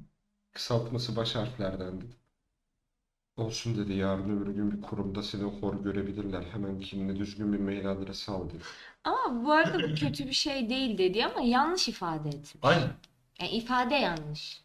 [0.53, 2.15] Kısaltması baş harflerden dedi.
[3.37, 6.43] Olsun dedi yarın öbür gün bir kurumda seni hor görebilirler.
[6.51, 8.63] Hemen kimliğine düzgün bir mail adresi al dedi.
[9.03, 12.55] Ama bu arada bu kötü bir şey değil dedi ama yanlış ifade etmiş.
[12.61, 12.89] Aynen.
[13.41, 14.61] Yani ifade yanlış.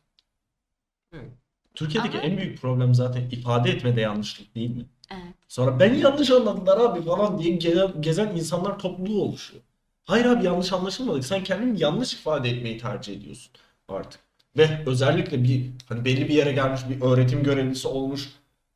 [1.74, 4.84] Türkiye'deki Ama- en büyük problem zaten ifade etmede yanlışlık değil mi?
[5.10, 5.34] Evet.
[5.48, 9.62] Sonra ben yanlış anladılar abi falan diye gezen, gezen insanlar topluluğu oluşuyor.
[10.04, 11.24] Hayır abi yanlış anlaşılmadık.
[11.24, 13.52] Sen kendini yanlış ifade etmeyi tercih ediyorsun
[13.88, 14.20] artık.
[14.56, 18.28] Ve özellikle bir hani belli bir yere gelmiş bir öğretim görevlisi olmuş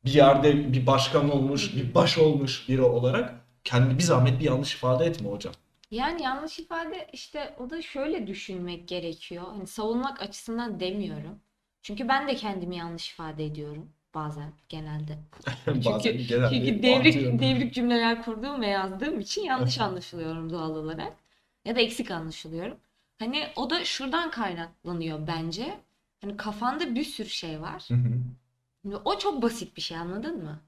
[0.05, 3.33] bir yerde bir başkan olmuş, bir baş olmuş biri olarak
[3.63, 5.53] kendi bir zahmet bir yanlış ifade etme hocam.
[5.91, 9.43] Yani yanlış ifade işte o da şöyle düşünmek gerekiyor.
[9.47, 11.39] Hani savunmak açısından demiyorum.
[11.81, 15.17] Çünkü ben de kendimi yanlış ifade ediyorum bazen genelde.
[15.67, 16.17] Bazen
[16.49, 17.39] Çünkü bir devrik atıyorum.
[17.39, 21.13] devrik cümleler kurduğum ve yazdığım için yanlış anlaşılıyorum doğal olarak.
[21.65, 22.77] Ya da eksik anlaşılıyorum.
[23.19, 25.77] Hani o da şuradan kaynaklanıyor bence.
[26.21, 27.85] Hani kafanda bir sürü şey var.
[27.87, 28.13] Hı hı.
[29.05, 30.59] O çok basit bir şey anladın mı?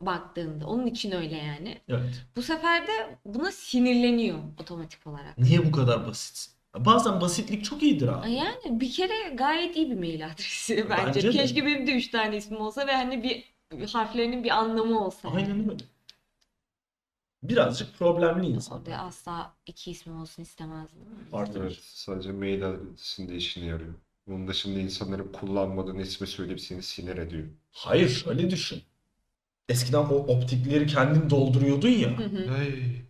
[0.00, 0.66] Baktığında.
[0.66, 1.80] Onun için öyle yani.
[1.88, 2.26] Evet.
[2.36, 5.38] Bu sefer de buna sinirleniyor otomatik olarak.
[5.38, 6.52] Niye bu kadar basitsin?
[6.78, 8.32] Bazen basitlik çok iyidir abi.
[8.32, 11.06] Yani bir kere gayet iyi bir mail adresi bence.
[11.06, 11.30] Bence de.
[11.30, 13.54] Keşke benim de üç tane ismim olsa ve hani bir
[13.92, 15.28] harflerinin bir anlamı olsa.
[15.28, 15.84] Aynen öyle.
[17.42, 18.82] Birazcık problemli insan.
[18.82, 21.00] O da asla iki ismi olsun istemezdim.
[21.32, 23.94] Artı Evet, sadece mail adresinde işine yarıyor.
[24.26, 27.48] Bunun dışında insanların kullanmadığın ismi söyleyip seni sinir ediyor.
[27.70, 28.82] Hayır şöyle düşün.
[29.68, 32.18] Eskiden o optikleri kendin dolduruyordun ya.
[32.18, 32.56] Hı hı.
[32.56, 33.02] Hey.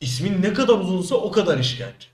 [0.00, 2.06] İsmin ne kadar uzunsa o kadar işkence.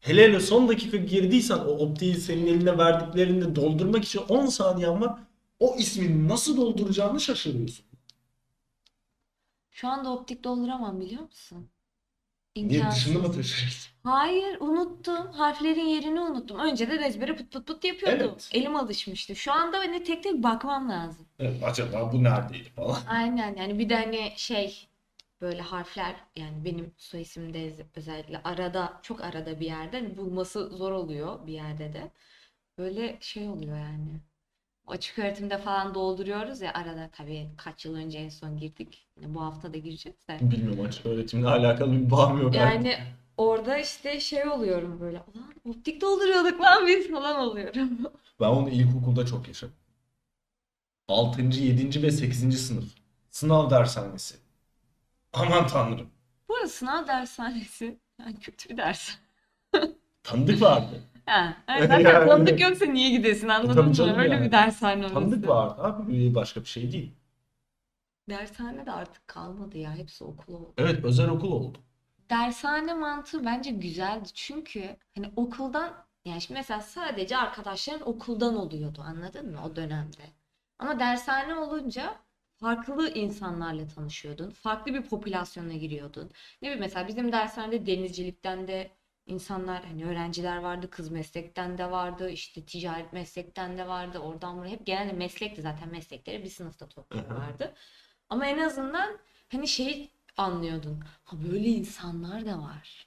[0.00, 5.18] Hele hele son dakika girdiysen o optiği senin eline verdiklerinde doldurmak için 10 saniyen var.
[5.58, 7.84] O ismini nasıl dolduracağını şaşırıyorsun.
[9.70, 11.68] Şu anda optik dolduramam biliyor musun?
[12.56, 13.04] Niye İmkansız.
[13.04, 13.92] dışında mı taşıyorsun?
[14.04, 15.32] Hayır unuttum.
[15.32, 16.58] Harflerin yerini unuttum.
[16.58, 18.30] Önceden ezbere pıt pıt pıt yapıyordum.
[18.32, 18.50] Evet.
[18.54, 19.36] Elim alışmıştı.
[19.36, 21.26] Şu anda hani tek tek bakmam lazım.
[21.38, 22.98] Evet, acaba bu neredeydi falan.
[23.08, 24.88] Aynen yani bir de hani şey
[25.40, 30.68] böyle harfler yani benim soy isimde ez- özellikle arada çok arada bir yerde hani bulması
[30.70, 32.10] zor oluyor bir yerde de.
[32.78, 34.20] Böyle şey oluyor yani.
[34.90, 39.06] Açık öğretimde falan dolduruyoruz ya arada tabii kaç yıl önce en son girdik.
[39.16, 40.38] Yine bu hafta da gireceğiz de.
[40.40, 42.56] Bilmiyorum açık öğretimle alakalı bir bağım yok.
[42.56, 42.84] artık.
[42.84, 42.98] Yani
[43.36, 45.16] orada işte şey oluyorum böyle.
[45.34, 47.90] Ulan optik dolduruyorduk lan biz falan oluyorum.
[48.40, 49.74] Ben onu ilkokulda çok yaşadım.
[51.08, 51.42] 6.
[51.42, 52.02] 7.
[52.02, 52.66] ve 8.
[52.66, 52.84] sınıf.
[53.30, 54.34] Sınav dershanesi.
[55.32, 56.10] Aman tanrım.
[56.48, 59.10] Bu arada sınav dershanesi yani kötü bir ders.
[60.22, 61.02] Tanıdık vardı.
[61.30, 63.92] Ha, yani zaten Yani- tanıdık yoksa niye gidesin anladın tabii mı?
[63.94, 64.46] canım Öyle yani.
[64.46, 65.48] bir dershane Tanıdık orası.
[65.48, 66.34] vardı abi.
[66.34, 67.12] Başka bir şey değil.
[68.28, 69.94] Dershane de artık kalmadı ya.
[69.94, 70.72] Hepsi okul oldu.
[70.78, 71.78] Evet özel okul oldu.
[72.30, 74.28] Dershane mantığı bence güzeldi.
[74.34, 75.92] Çünkü hani okuldan
[76.24, 80.22] yani şimdi mesela sadece arkadaşların okuldan oluyordu anladın mı o dönemde.
[80.78, 82.14] Ama dershane olunca
[82.56, 84.50] farklı insanlarla tanışıyordun.
[84.50, 86.24] Farklı bir popülasyona giriyordun.
[86.62, 88.90] Ne bileyim mesela bizim dershanede denizcilikten de
[89.30, 90.90] insanlar hani öğrenciler vardı.
[90.90, 92.30] Kız meslekten de vardı.
[92.30, 94.18] işte ticaret meslekten de vardı.
[94.18, 97.74] Oradan buraya hep genelde meslekti zaten meslekleri bir sınıfta topluyorlardı.
[98.28, 99.18] Ama en azından
[99.52, 101.00] hani şey anlıyordun.
[101.24, 103.06] Ha böyle insanlar da var.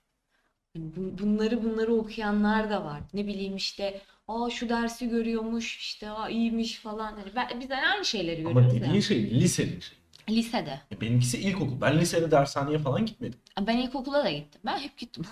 [0.73, 3.01] Hani bu- bunları bunları okuyanlar da var.
[3.13, 7.11] Ne bileyim işte aa şu dersi görüyormuş işte aa iyiymiş falan.
[7.13, 9.01] Hani ben, biz de aynı şeyleri Ama görüyoruz dediğin ya.
[9.01, 9.97] şey lisenin şey.
[10.29, 10.81] Lisede.
[10.91, 11.81] E, Benimkisi ilkokul.
[11.81, 13.39] Ben lisede dershaneye falan gitmedim.
[13.61, 14.61] Ben ilkokula da gittim.
[14.65, 15.23] Ben hep gittim.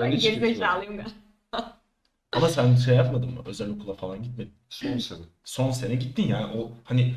[0.00, 0.40] Ben gitmedim.
[0.40, 1.10] Gerizekalıyım ben.
[2.32, 3.40] Ama sen şey yapmadın mı?
[3.46, 4.52] Özel okula falan gitmedin.
[4.68, 5.18] Son sene.
[5.44, 7.14] Son sene gittin yani o hani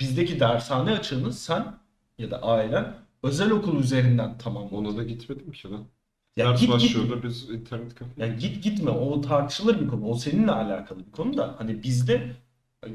[0.00, 1.74] bizdeki dershane açığını sen
[2.18, 4.76] ya da ailen özel okul üzerinden tamamladın.
[4.76, 5.84] Ona da gitmedim ki lan.
[6.36, 8.26] Ya Ders git git başlıyordu biz internet kafeye.
[8.28, 10.06] ya git gitme o tartışılır bir konu.
[10.08, 12.30] O seninle alakalı bir konu da hani bizde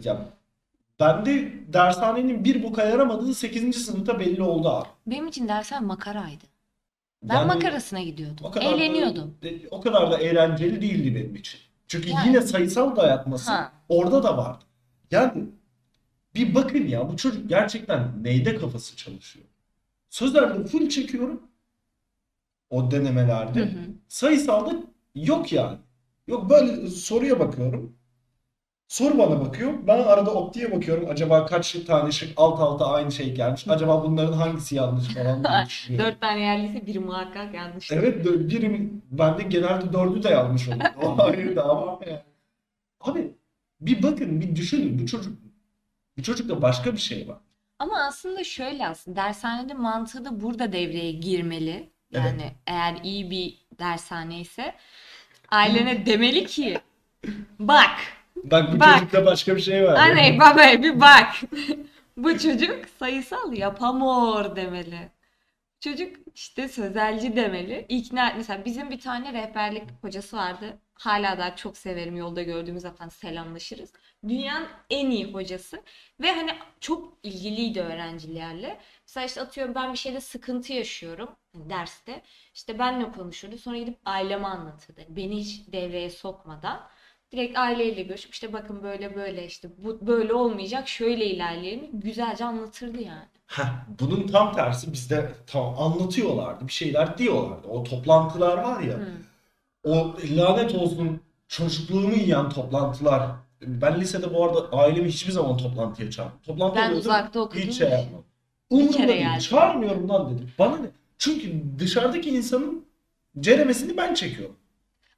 [0.03, 0.29] ya
[0.99, 3.85] bende dershanenin bir boka yaramadığı 8.
[3.85, 4.87] sınıfta belli oldu abi.
[5.07, 6.43] Benim için dershane makaraydı.
[7.23, 8.37] Ben Yani makarasına gidiyordum.
[8.45, 9.35] o kadar da- Eğleniyordum.
[9.43, 11.59] e, o kadar da eğlenceli değildi benim için.
[11.87, 13.71] Çünkü Yani- yine sayısal dayatması Ha.
[13.89, 14.63] orada da vardı.
[15.11, 15.43] Yani
[16.35, 19.45] bir bakın ya bu çocuk gerçekten neyde kafası çalışıyor.
[20.09, 21.41] Sözlerde full çekiyorum.
[22.69, 23.59] O denemelerde.
[23.59, 23.79] Hı hı.
[24.07, 24.73] Sayısalda
[25.15, 25.77] yok yani.
[26.27, 27.95] Yok böyle soruya bakıyorum.
[28.93, 29.73] Soru bana bakıyor.
[29.87, 31.09] Ben arada optiğe bakıyorum.
[31.09, 33.67] Acaba kaç tane şık alt alta aynı şey gelmiş.
[33.67, 36.11] Acaba bunların hangisi yanlış falan diye düşünüyorum.
[36.11, 37.91] Dört tane yerliyse biri muhakkak yanlış.
[37.91, 40.91] Evet birim bende genelde dördü de yanlış oluyor.
[41.03, 42.19] O ayrı da ama yani.
[43.01, 43.33] Abi
[43.81, 45.37] bir bakın bir düşünün bu çocuk
[46.17, 47.37] bu çocukta başka bir şey var.
[47.79, 51.89] Ama aslında şöyle aslında dershanenin mantığı da burada devreye girmeli.
[52.11, 54.75] Yani eğer iyi bir dershane ise
[55.51, 56.79] ailene demeli ki
[57.59, 57.99] bak
[58.35, 58.93] Bak bu Bak.
[58.99, 59.93] çocukta başka bir şey var.
[59.95, 61.35] anne baba bir bak
[62.17, 65.11] bu çocuk sayısal yapamıyor demeli.
[65.79, 67.85] Çocuk işte sözelci demeli.
[67.89, 70.77] İkna mesela bizim bir tane rehberlik hocası vardı.
[70.93, 72.17] Hala da çok severim.
[72.17, 73.93] Yolda gördüğümüz zaten selamlaşırız.
[74.27, 75.81] Dünyanın en iyi hocası
[76.21, 78.79] ve hani çok ilgiliydi öğrencilerle.
[79.07, 82.21] Mesela işte atıyorum ben bir şeyde sıkıntı yaşıyorum hani derste.
[82.53, 83.57] İşte benle konuşurdu.
[83.57, 85.01] Sonra gidip aileme anlatırdı.
[85.09, 86.89] Beni hiç devreye sokmadan
[87.33, 91.89] Direkt aileyle görüşüp işte bakın böyle böyle işte bu böyle olmayacak şöyle ilerleyelim.
[91.93, 93.25] Güzelce anlatırdı yani.
[93.47, 93.63] Heh,
[93.99, 96.67] bunun tam tersi bizde tam anlatıyorlardı.
[96.67, 97.67] Bir şeyler diyorlardı.
[97.67, 98.93] O toplantılar var ya.
[98.97, 99.07] Hı.
[99.83, 103.29] O lanet olsun çocukluğumu yiyen toplantılar.
[103.61, 106.39] Ben lisede bu arada ailemi hiçbir zaman toplantıya çağırmadım.
[106.45, 107.61] Toplantı Ben olurdu, uzakta okudum.
[107.61, 108.23] hiç şey yapmam.
[108.69, 109.19] Umurumda değil.
[109.19, 109.39] geldim.
[109.39, 110.51] Çağırmıyorum lan dedim.
[110.59, 110.87] Bana ne?
[111.17, 112.85] Çünkü dışarıdaki insanın
[113.39, 114.55] ceremesini ben çekiyorum.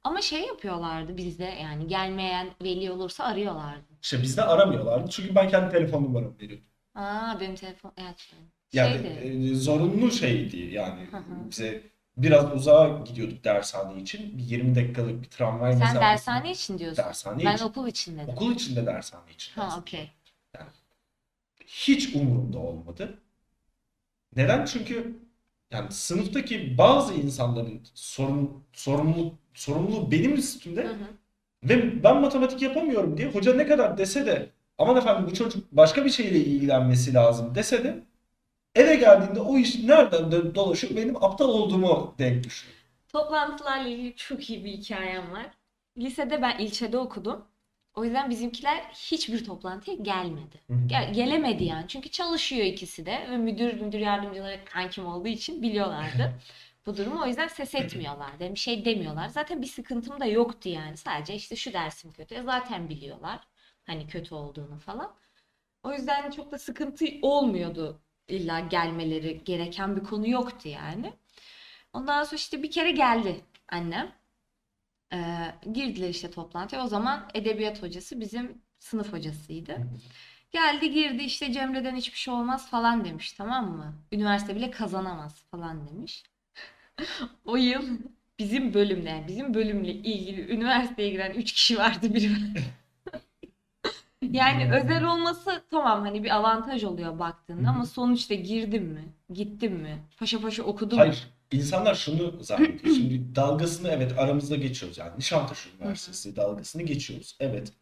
[0.06, 3.84] Ama şey yapıyorlardı bizde yani gelmeyen veli olursa arıyorlardı.
[4.02, 5.10] İşte bizde aramıyorlardı.
[5.10, 6.66] Çünkü ben kendi telefon numaramı veriyordum.
[6.94, 8.32] Aa benim telefon evet.
[8.72, 9.06] Yani Şeydi.
[9.52, 11.06] e, zorunlu şeydi yani.
[11.10, 11.50] Hı hı.
[11.50, 11.82] Bize
[12.16, 14.38] biraz uzağa gidiyorduk dershane için.
[14.38, 16.00] Bir 20 dakikalık bir tramvay Sen mesafesi.
[16.00, 17.04] dershane için diyorsun.
[17.04, 17.64] Dershane Ben için.
[17.64, 18.28] okul için dedim.
[18.28, 19.52] Okul içinde dershane için.
[19.60, 20.10] Ha okey.
[21.66, 23.18] Hiç umurumda olmadı.
[24.36, 24.64] Neden?
[24.64, 25.16] Çünkü
[25.70, 31.06] yani sınıftaki bazı insanların sorun, sorumluluk, sorumluluğu benim üstümde Hı hı.
[31.64, 36.04] ve ben matematik yapamıyorum diye hoca ne kadar dese de aman efendim bu çocuk başka
[36.04, 38.02] bir şeyle ilgilenmesi lazım dese de
[38.74, 42.74] eve geldiğinde o iş nereden dolaşıyor benim aptal olduğumu denk düşüyor.
[43.08, 45.46] Toplantılarla ilgili çok iyi bir hikayem var.
[45.98, 47.44] Lisede ben ilçede okudum.
[47.96, 50.60] O yüzden bizimkiler hiçbir toplantıya gelmedi.
[50.86, 51.84] Gel, gelemedi yani.
[51.88, 56.32] Çünkü çalışıyor ikisi de ve müdür müdür yardımcıları kankim olduğu için biliyorlardı
[56.86, 57.22] bu durumu.
[57.22, 58.44] O yüzden ses etmiyorlardı.
[58.44, 59.28] Yani bir şey demiyorlar.
[59.28, 60.96] Zaten bir sıkıntım da yoktu yani.
[60.96, 62.34] Sadece işte şu dersim kötü.
[62.34, 63.40] E zaten biliyorlar.
[63.86, 65.14] Hani kötü olduğunu falan.
[65.82, 68.00] O yüzden çok da sıkıntı olmuyordu.
[68.28, 71.12] İlla gelmeleri gereken bir konu yoktu yani.
[71.92, 74.12] Ondan sonra işte bir kere geldi annem.
[75.12, 76.84] Ee, girdiler işte toplantıya.
[76.84, 79.78] O zaman edebiyat hocası bizim sınıf hocasıydı.
[80.52, 83.94] Geldi girdi işte Cemre'den hiçbir şey olmaz falan demiş tamam mı?
[84.12, 86.24] Üniversite bile kazanamaz falan demiş.
[87.44, 87.98] O yıl
[88.38, 92.30] bizim bölümle yani bizim bölümle ilgili üniversiteye giren 3 kişi vardı biri.
[94.22, 99.04] Yani özel olması tamam hani bir avantaj oluyor baktığında ama sonuçta girdim mi?
[99.32, 99.98] Gittim mi?
[100.18, 101.22] Paşa paşa okudum mu?
[101.52, 102.94] İnsanlar şunu zannediyor.
[102.96, 105.18] Şimdi dalgasını evet aramızda geçiyoruz yani.
[105.18, 107.36] Nişantaşı Üniversitesi dalgasını geçiyoruz.
[107.40, 107.72] Evet.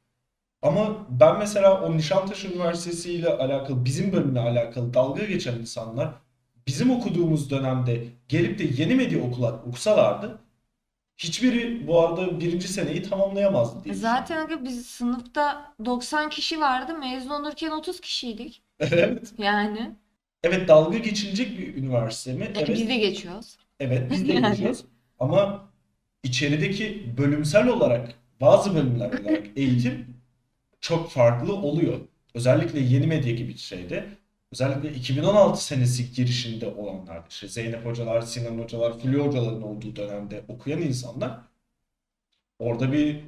[0.63, 6.15] Ama ben mesela o Nişantaşı Üniversitesi ile alakalı, bizim bölümle alakalı dalga geçen insanlar
[6.67, 10.39] bizim okuduğumuz dönemde gelip de yeni medya okular, okusalardı
[11.17, 16.99] hiçbiri bu arada birinci seneyi tamamlayamazdı diye Zaten biz sınıfta 90 kişi vardı.
[16.99, 18.63] Mezun olurken 30 kişiydik.
[18.81, 19.33] Evet.
[19.39, 19.97] Yani.
[20.45, 22.45] Evet dalga geçilecek bir üniversite mi?
[22.45, 22.69] E, Evet.
[22.69, 23.57] Biz de geçiyoruz.
[23.81, 24.51] Evet biz de Yani.
[24.51, 24.85] geçiyoruz.
[25.21, 25.69] Ama
[26.23, 30.07] içerideki bölümsel olarak bazı bölümler olarak eğitim
[30.81, 32.01] çok farklı oluyor.
[32.35, 34.07] Özellikle yeni medya gibi bir şeyde.
[34.53, 40.83] Özellikle 2016 senesi girişinde olanlar, işte Zeynep hocalar, Sinan hocalar, Fulya hocaların olduğu dönemde okuyan
[40.83, 41.39] insanlar
[42.59, 43.21] orada bir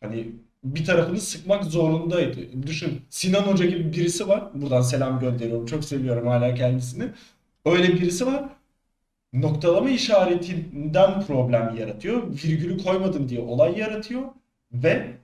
[0.00, 0.26] hani
[0.64, 2.66] bir tarafını sıkmak zorundaydı.
[2.66, 4.44] Düşün Sinan Hoca gibi birisi var.
[4.54, 5.66] Buradan selam gönderiyorum.
[5.66, 7.10] Çok seviyorum hala kendisini.
[7.64, 8.44] Öyle birisi var
[9.32, 12.22] noktalama işaretinden problem yaratıyor.
[12.44, 14.22] Virgülü koymadım diye olay yaratıyor
[14.72, 15.18] ve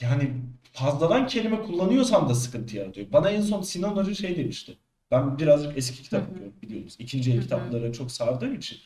[0.00, 0.30] yani
[0.72, 3.12] fazladan kelime kullanıyorsam da sıkıntı yaratıyor.
[3.12, 4.78] Bana en son Sinan Hoca şey demişti.
[5.10, 6.96] Ben birazcık eski kitap okuyorum biliyorsunuz.
[6.98, 8.78] İkinci el kitaplara çok sardığım için.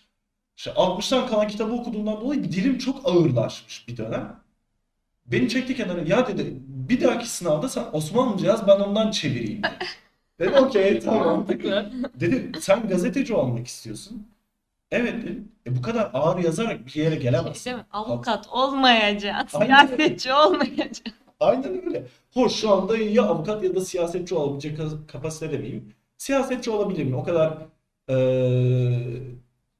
[0.57, 4.41] İşte 60'tan kalan kitabı okuduğumdan dolayı dilim çok ağırlaşmış bir dönem.
[5.33, 6.01] Beni çekti kenara.
[6.07, 9.75] Ya dedi bir dahaki sınavda sen Osmanlıca yaz ben ondan çevireyim dedi.
[10.41, 11.47] Dedim okey tamam.
[12.14, 14.27] Dedi sen gazeteci olmak istiyorsun.
[14.91, 15.49] Evet dedim.
[15.67, 17.77] E bu kadar ağır yazarak bir yere gelemezsin.
[17.77, 17.85] Mi?
[17.93, 19.59] Avukat olmayacaksın.
[19.64, 21.05] Siyasetçi olmayacaksın.
[21.41, 22.07] Aynen öyle.
[22.35, 24.79] Hoş şu anda ya avukat ya da siyasetçi olabilecek
[25.12, 25.95] kapasitede miyim?
[26.19, 27.14] Siyasetçi olabilirim.
[27.14, 27.59] O kadar
[28.09, 29.21] eee,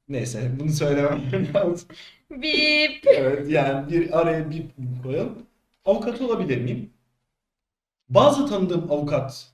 [0.09, 1.23] neyse bunu söylemem
[1.55, 1.89] lazım.
[2.31, 3.07] Bip.
[3.07, 4.63] Evet yani bir araya bir
[5.03, 5.39] koyalım.
[5.85, 6.91] Avukat olabilir miyim?
[8.09, 9.53] Bazı tanıdığım avukat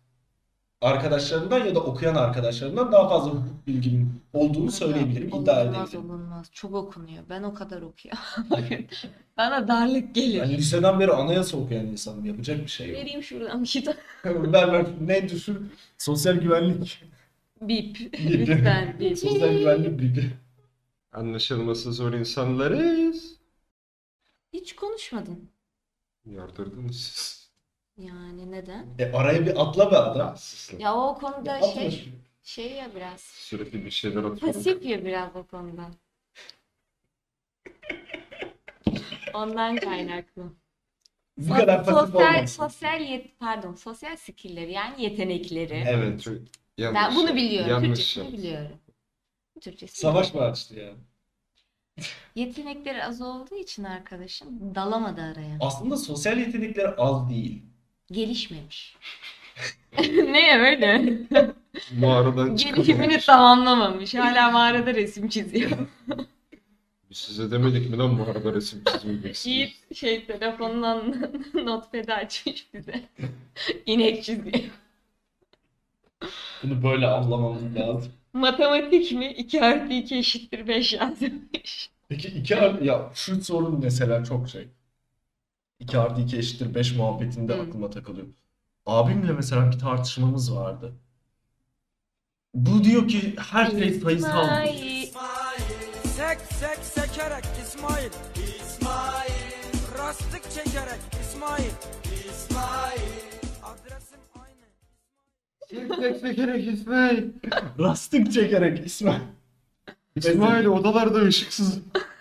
[0.80, 6.10] arkadaşlarımdan ya da okuyan arkadaşlarımdan daha fazla hukuk bilgim olduğunu söyleyebilirim, iddia Olunmaz edebilirim.
[6.10, 6.46] olunmaz.
[6.52, 7.24] Çok okunuyor.
[7.30, 8.20] Ben o kadar okuyorum.
[9.36, 10.34] Bana darlık gelir.
[10.34, 12.24] Yani liseden beri anayasa okuyan insanım.
[12.24, 12.96] Yapacak bir şey yok.
[12.98, 13.96] Vereyim şuradan bir kitap.
[14.24, 14.86] Ver ver.
[15.00, 15.72] Ne düşün?
[15.98, 17.02] Sosyal güvenlik.
[17.60, 17.98] Bip.
[18.30, 19.18] Lütfen bip.
[19.18, 20.30] Sosyal güvenlik bilgi.
[21.14, 23.36] Anlaşılması zor insanlarız.
[24.52, 25.50] Hiç konuşmadın.
[26.26, 27.50] Yardırdınız siz.
[27.98, 28.86] Yani neden?
[28.98, 30.28] E araya bir atla be adam.
[30.28, 32.08] Ya siz Ya o konuda Atla şey
[32.42, 33.20] şey ya biraz.
[33.20, 34.38] sürekli bir şeyler atıyorum.
[34.38, 35.90] Pasif ya biraz o konuda.
[39.34, 40.42] Ondan kaynaklı.
[41.38, 42.62] Bu kadar pasif sosyal, olmasın.
[42.62, 45.84] sosyal yet pardon sosyal skill'leri yani yetenekleri.
[45.86, 46.22] Evet.
[46.22, 46.34] Çok
[46.78, 47.00] yanlış.
[47.00, 47.70] Ben bunu biliyorum.
[47.70, 48.78] Yanlış Türkçesini biliyorum.
[49.60, 50.94] Türkçesini Savaş mı açtı ya?
[52.34, 55.56] Yetenekleri az olduğu için arkadaşım dalamadı araya.
[55.60, 57.62] Aslında sosyal yetenekleri az değil.
[58.12, 58.96] Gelişmemiş.
[60.08, 61.18] ne öyle?
[61.98, 63.26] Mağaradan Gelişimini çıkamamış.
[63.26, 64.14] tamamlamamış.
[64.14, 65.70] Hala mağarada resim çiziyor.
[67.10, 69.46] Biz size demedik mi lan mağarada resim çizmeyeceksiniz?
[69.56, 71.14] Yiğit şey telefonundan
[71.54, 73.04] notepad açmış bize.
[73.86, 74.60] İnek çiziyor.
[76.62, 78.12] Bunu böyle anlamamız lazım.
[78.34, 79.26] Matematik mi?
[79.32, 81.90] 2 artı 2 eşittir 5 yazmış.
[82.08, 84.68] Peki 2 artı ya şu sorun mesela çok şey.
[85.80, 87.62] 2 artı 2 eşittir 5 muhabbetinde Hı.
[87.62, 88.26] aklıma takılıyor.
[88.86, 90.92] Abimle mesela bir tartışmamız vardı.
[92.54, 94.66] Bu diyor ki her şey sayısal.
[96.04, 98.10] Sek sek sekerek İsmail
[98.60, 101.70] İsmail Rastlık çekerek İsmail
[102.28, 103.33] İsmail
[105.78, 107.24] aynı gerek İsmail.
[107.78, 109.20] Rastlık çekerek İsmail.
[110.16, 111.78] İsmail odalarda ışıksız.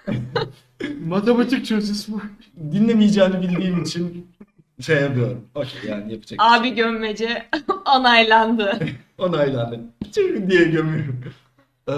[1.06, 2.30] Matematik çöz İsmail.
[2.72, 4.28] Dinlemeyeceğini bildiğim için
[4.82, 5.47] şey yapıyorum.
[5.56, 6.20] Okey yani yapacak.
[6.22, 7.45] bir şey Abi gömmece
[7.95, 8.80] onaylandı.
[9.18, 9.80] Onaylandı.
[10.12, 11.24] Tüh diye gömüyorum.
[11.89, 11.93] Ee,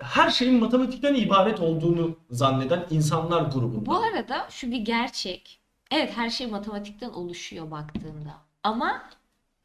[0.00, 3.86] Her şeyin matematikten ibaret olduğunu zanneden insanlar grubunda.
[3.86, 5.60] Bu arada şu bir gerçek.
[5.90, 8.34] Evet her şey matematikten oluşuyor baktığında.
[8.62, 9.02] Ama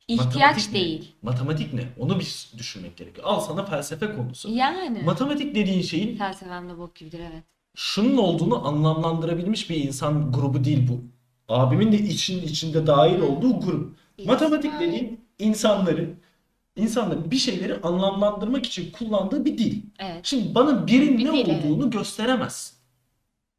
[0.08, 0.80] ihtiyaç Matematik ne?
[0.80, 1.12] değil.
[1.22, 1.84] Matematik ne?
[1.99, 3.28] Onu bir düşünmek gerekiyor.
[3.28, 4.49] Al sana felsefe konusu.
[4.49, 5.01] Yani.
[5.06, 7.43] Matematik dediğin şeyin Felsefemde bok gibidir evet.
[7.76, 11.01] şunun olduğunu anlamlandırabilmiş bir insan grubu değil bu.
[11.54, 13.95] Abimin de için içinde dahil olduğu grup.
[14.26, 14.88] Matematik İsmail.
[14.88, 16.16] dediğin insanların
[16.76, 19.82] insanların bir şeyleri anlamlandırmak için kullandığı bir dil.
[19.99, 20.20] Evet.
[20.24, 21.66] Şimdi bana birin Bir ne dil, evet.
[21.66, 22.74] olduğunu gösteremez.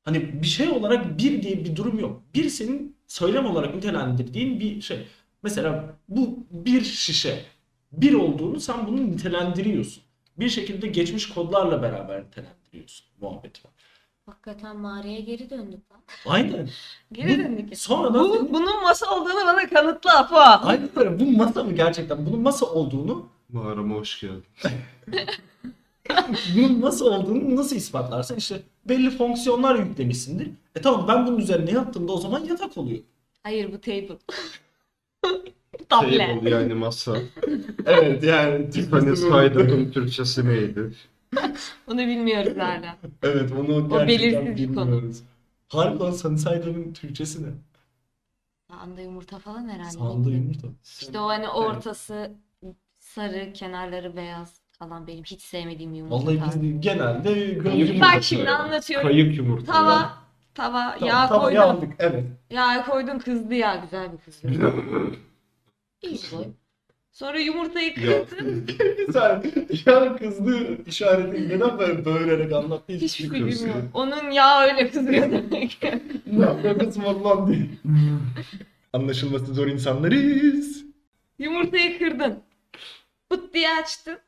[0.03, 2.23] Hani bir şey olarak bir diye bir durum yok.
[2.35, 5.07] Bir senin söylem olarak nitelendirdiğin bir şey.
[5.45, 7.45] Mesela bu bir şişe.
[7.93, 10.03] Bir olduğunu sen bunu nitelendiriyorsun.
[10.39, 13.07] Bir şekilde geçmiş kodlarla beraber nitelendiriyorsun.
[13.21, 13.73] Muhabbet var.
[14.27, 16.01] Hakikaten mağaraya geri döndük lan.
[16.27, 16.69] Aynen.
[17.13, 17.79] Geri Bu- döndük.
[17.79, 20.37] sonradan Bu, bunun masa olduğunu bana kanıtla Apo.
[20.69, 21.21] Aynen öyle.
[21.21, 22.27] Bu masa mı gerçekten?
[22.27, 24.45] Bunun masa olduğunu Mağarama hoş geldin.
[26.57, 28.37] bunun nasıl olduğunu nasıl ispatlarsın?
[28.37, 30.51] İşte belli fonksiyonlar yüklemişsindir.
[30.75, 32.99] E tamam ben bunun üzerine yattığımda o zaman yatak oluyor.
[33.43, 34.09] Hayır bu table.
[35.89, 36.19] Table.
[36.19, 37.17] Table yani masa.
[37.87, 38.71] Evet yani.
[38.71, 40.93] Tiffany Skyder'ın Türkçesi neydi?
[41.89, 42.97] Onu bilmiyoruz hala.
[43.23, 44.87] Evet onu O gerçekten belirsiz bir konu.
[44.87, 45.23] bilmiyoruz.
[45.69, 47.49] Harbiden Sunnyside Türkçesi ne?
[48.71, 49.91] Sağında yumurta falan herhalde.
[49.91, 50.69] Sağında yumurta.
[50.85, 52.33] İşte o hani ortası
[52.99, 57.65] sarı, kenarları beyaz falan benim hiç sevmediğim yumurta Vallahi biz genelde Kayık gördük.
[57.65, 59.09] Bak yumurta şimdi anlatıyorum.
[59.09, 59.73] Kayık yumurta.
[59.73, 60.13] Tava,
[60.55, 61.57] tava, Tamam, yağ tamam, koydun.
[61.61, 61.93] yandık.
[61.99, 62.25] Evet.
[62.51, 64.49] Yağ koydun kızdı ya güzel bir kızdı.
[66.03, 66.45] İyi koy.
[67.13, 68.25] Sonra yumurtayı Ya.
[68.27, 68.67] kırdın.
[69.13, 69.43] Sen
[69.87, 73.51] ya kızdı işaretini neden böyle böğürerek anlattı hiç Hiçbir bilmiyorum.
[73.53, 73.83] fikrim yok.
[73.95, 75.79] Onun yağı öyle kızıyor demek.
[76.27, 77.67] Ne yapıyoruz lan diye.
[78.93, 80.85] Anlaşılması zor insanlarız.
[81.39, 82.39] Yumurtayı kırdın.
[83.31, 84.19] Pıt diye açtın.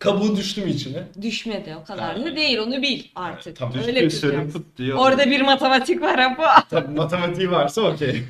[0.00, 1.04] Kabuğu düştü mü içine?
[1.22, 3.56] Düşmedi o kadar da değil onu bil artık.
[3.56, 4.50] Tamam, öyle kıracaksın.
[4.50, 6.42] pıt diye Orada bir matematik var Apo.
[6.70, 8.22] Tabii matematiği varsa okey.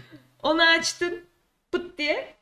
[0.43, 1.21] Onu açtın.
[1.73, 2.35] Pıt diye.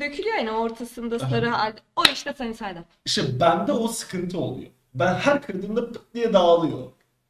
[0.00, 1.76] Dökülüyor yani ortasında sarı halde.
[1.96, 2.86] O işte Side Up.
[3.06, 4.70] İşte bende o sıkıntı oluyor.
[4.94, 6.86] Ben her kırdığımda pıt diye dağılıyor.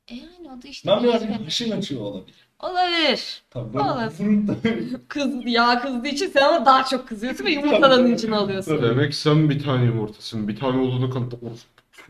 [0.09, 1.47] E yani o da işte Ben bir birazcık yetenek.
[1.47, 2.46] haşin açıyor olabilir.
[2.61, 3.43] Olabilir.
[3.51, 4.97] Tabii Olabilir.
[5.09, 8.83] Kız, yağ kızdığı için sen ama daha çok kızıyorsun ve yumurtadan için alıyorsun.
[8.83, 10.49] Demek sen bir tane yumurtasın.
[10.49, 11.49] Bir tane olduğunu kanıtla.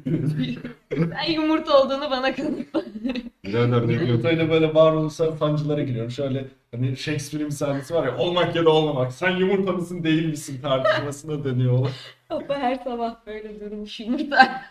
[0.05, 2.83] Sen yumurta olduğunu bana kanıtla.
[3.45, 4.01] Birader ne diyor?
[4.03, 6.11] yumurtayla böyle varoluşsal sancılara giriyorum.
[6.11, 6.45] Şöyle
[6.75, 9.13] hani Shakespeare'in bir sahnesi var ya olmak ya da olmamak.
[9.13, 11.93] Sen yumurta mısın değil misin tartışmasına dönüyor olay.
[12.31, 14.63] Baba her sabah böyle durmuş yumurta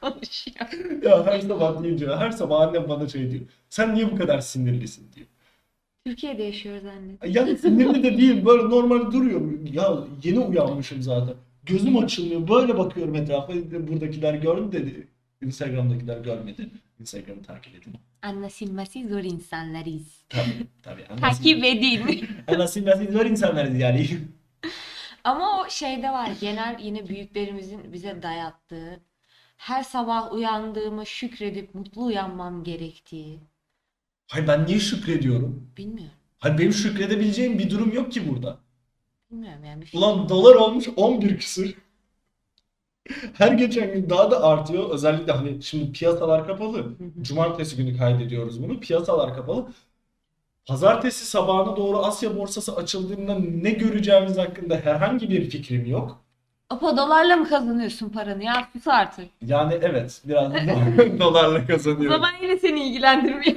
[0.00, 1.02] konuşuyor.
[1.04, 3.42] Ya her sabah deyince her sabah annem bana şey diyor.
[3.68, 5.26] Sen niye bu kadar sinirlisin diyor.
[6.06, 7.32] Türkiye'de yaşıyoruz anne.
[7.32, 9.66] Ya sinirli de değil böyle normal duruyorum.
[9.72, 11.34] Ya yeni uyanmışım zaten.
[11.66, 12.48] Gözüm açılmıyor.
[12.48, 13.52] Böyle bakıyorum etrafa.
[13.88, 15.06] Buradakiler gördü dedi.
[15.42, 16.70] Instagram'dakiler görmedi.
[17.00, 17.94] Instagram'ı takip edin.
[18.22, 20.24] Anlaşılması zor insanlarız.
[20.28, 21.04] Tabii tabii.
[21.20, 22.28] Takip edin.
[22.48, 24.06] Anlaşılması zor insanlarız yani.
[25.24, 29.00] Ama o şeyde var genel yine büyüklerimizin bize dayattığı
[29.56, 33.40] her sabah uyandığıma şükredip mutlu uyanmam gerektiği.
[34.28, 35.70] Hayır ben niye şükrediyorum?
[35.76, 36.14] Bilmiyorum.
[36.38, 38.58] Hayır benim şükredebileceğim bir durum yok ki burada.
[39.30, 41.76] Bilmiyorum yani bir Ulan dolar olmuş 11 küsür.
[43.34, 44.90] Her geçen gün daha da artıyor.
[44.90, 46.96] Özellikle hani şimdi piyasalar kapalı.
[47.22, 48.80] Cumartesi günü kaydediyoruz bunu.
[48.80, 49.68] Piyasalar kapalı.
[50.66, 56.25] Pazartesi sabahına doğru Asya borsası açıldığında ne göreceğimiz hakkında herhangi bir fikrim yok.
[56.70, 58.68] Apo dolarla mı kazanıyorsun paranı ya?
[58.72, 59.28] Sus artık.
[59.42, 62.10] Yani evet biraz do- dolarla O kazanıyorum.
[62.10, 63.56] zaman yine seni ilgilendirmiyor.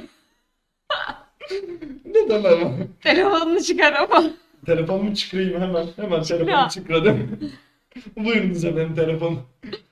[2.04, 2.70] Neden ama?
[3.00, 4.24] Telefonunu çıkar ama.
[4.66, 5.86] Telefonumu çıkarayım hemen.
[5.96, 6.22] Hemen Ya.
[6.22, 7.40] telefonumu çıkardım.
[8.16, 9.38] Buyurunuz efendim telefon.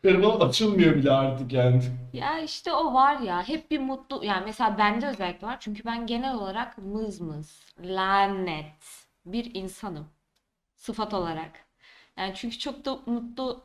[0.03, 1.83] Telefon açılmıyor bile artık yani.
[2.13, 6.07] Ya işte o var ya hep bir mutlu yani mesela bende özellikle var çünkü ben
[6.07, 10.07] genel olarak mızmız, lanet bir insanım
[10.77, 11.68] sıfat olarak.
[12.19, 13.61] Yani çünkü çok da mutlu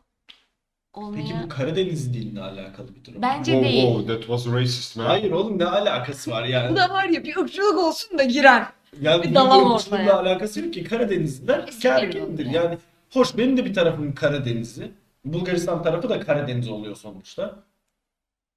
[0.96, 3.16] Peki olmaya bu Karadeniz dilinle alakalı bir durum.
[3.16, 3.22] mu?
[3.22, 3.84] bence Wow, değil.
[3.94, 5.06] wow, that was racist man.
[5.06, 6.72] Hayır oğlum ne alakası var yani?
[6.74, 8.66] Bu da var ya bir ırkçılık olsun da girer.
[9.02, 12.46] Yani bir bunun dalam ırkçılıkla alakası yok ki Karadenizliler Estağfurullah gergindir.
[12.46, 12.52] ya.
[12.64, 12.78] Yani
[13.14, 14.92] hoş benim de bir tarafım Karadenizli.
[15.26, 17.56] Bulgaristan tarafı da Karadeniz oluyor sonuçta.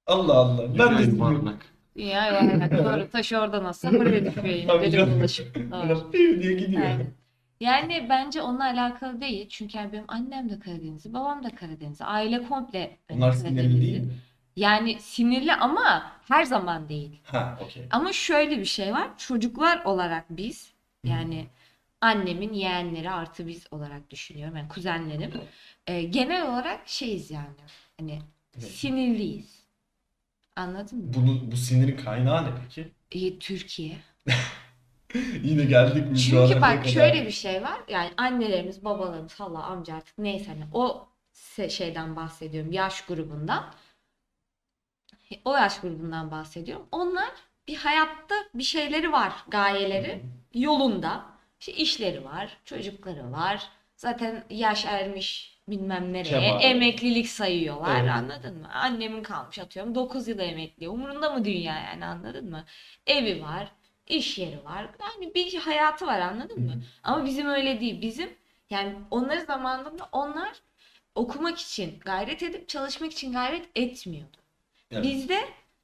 [0.07, 0.63] Allah Allah.
[0.63, 1.67] Ben de Dünya sizin yuvarlak.
[1.97, 5.19] Ya yuvarlak doğru taşı oradan atsa buraya düşüyor yine Tabii derin canım.
[5.21, 5.47] dolaşım.
[5.71, 5.85] Doğru.
[5.85, 6.83] Biraz piu diye gidiyor.
[6.83, 7.07] Aynen.
[7.61, 9.49] Yani bence onunla alakalı değil.
[9.49, 12.05] Çünkü yani benim annem de Karadenizli, babam da Karadenizli.
[12.05, 13.81] Aile komple hani Onlar sinirli Karadenizli.
[13.83, 14.13] değil mi?
[14.57, 17.21] Yani sinirli ama her zaman değil.
[17.25, 17.87] Ha okey.
[17.91, 19.19] Ama şöyle bir şey var.
[19.19, 20.73] Çocuklar olarak biz
[21.05, 21.47] yani
[22.01, 24.57] annemin yeğenleri artı biz olarak düşünüyorum.
[24.57, 25.33] Yani kuzenlerim.
[25.87, 27.57] e, genel olarak şeyiz yani.
[28.01, 28.19] Hani
[28.55, 28.65] Evet.
[28.69, 29.67] sinirliyiz.
[30.57, 31.15] Anladın mı?
[31.15, 32.93] Bunu, bu sinirin kaynağı ne peki?
[33.13, 33.97] E, Türkiye.
[35.43, 36.85] Yine geldik mi şu Çünkü bak kadar?
[36.89, 37.81] şöyle bir şey var.
[37.89, 42.73] Yani annelerimiz, babalarımız, hala amca artık neyse hani o se- şeyden bahsediyorum.
[42.73, 43.65] Yaş grubundan.
[45.45, 46.87] O yaş grubundan bahsediyorum.
[46.93, 47.29] Onlar
[47.69, 50.23] bir hayatta bir şeyleri var, gayeleri
[50.55, 51.25] yolunda.
[51.61, 53.69] İşte işleri var, çocukları var.
[53.97, 56.41] Zaten yaş ermiş bilmem nereye.
[56.41, 56.63] Kemal.
[56.65, 58.01] Emeklilik sayıyorlar.
[58.01, 58.11] Evet.
[58.11, 58.69] Anladın mı?
[58.73, 60.89] Annemin kalmış atıyorum 9 yıl emekli.
[60.89, 62.65] Umurunda mı dünya yani anladın mı?
[63.07, 63.73] Evi var,
[64.07, 64.89] iş yeri var.
[65.01, 66.83] Yani bir hayatı var anladın mı?
[67.03, 68.01] Ama bizim öyle değil.
[68.03, 68.31] Bizim
[68.71, 70.53] yani onların zamanında onlar
[71.15, 74.37] okumak için gayret edip çalışmak için gayret etmiyordu.
[74.91, 75.05] Evet.
[75.05, 75.39] Bizde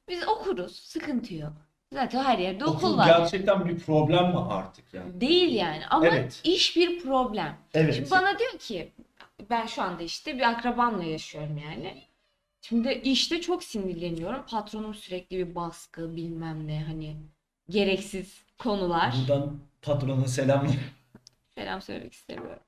[0.09, 1.53] biz okuruz, sıkıntı yok.
[1.93, 3.07] Zaten her yerde okul Okul var.
[3.19, 5.21] gerçekten bir problem mi artık yani?
[5.21, 6.41] Değil yani ama Evet.
[6.43, 7.57] iş bir problem.
[7.73, 7.95] Evet.
[7.95, 8.91] Şimdi bana diyor ki
[9.49, 12.01] ben şu anda işte bir akrabamla yaşıyorum yani.
[12.61, 14.45] Şimdi işte çok sinirleniyorum.
[14.49, 17.15] Patronum sürekli bir baskı bilmem ne hani
[17.69, 19.15] gereksiz konular.
[19.21, 20.75] Buradan patrona selamlar.
[21.57, 22.59] Selam söylemek istemiyorum.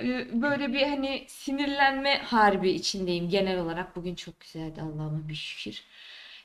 [0.00, 3.96] Ee, Böyle bir hani sinirlenme harbi içindeyim genel olarak.
[3.96, 5.82] Bugün çok güzeldi Allah'ıma bir şükür.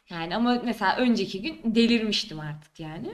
[0.09, 3.11] Yani ama mesela önceki gün delirmiştim artık yani.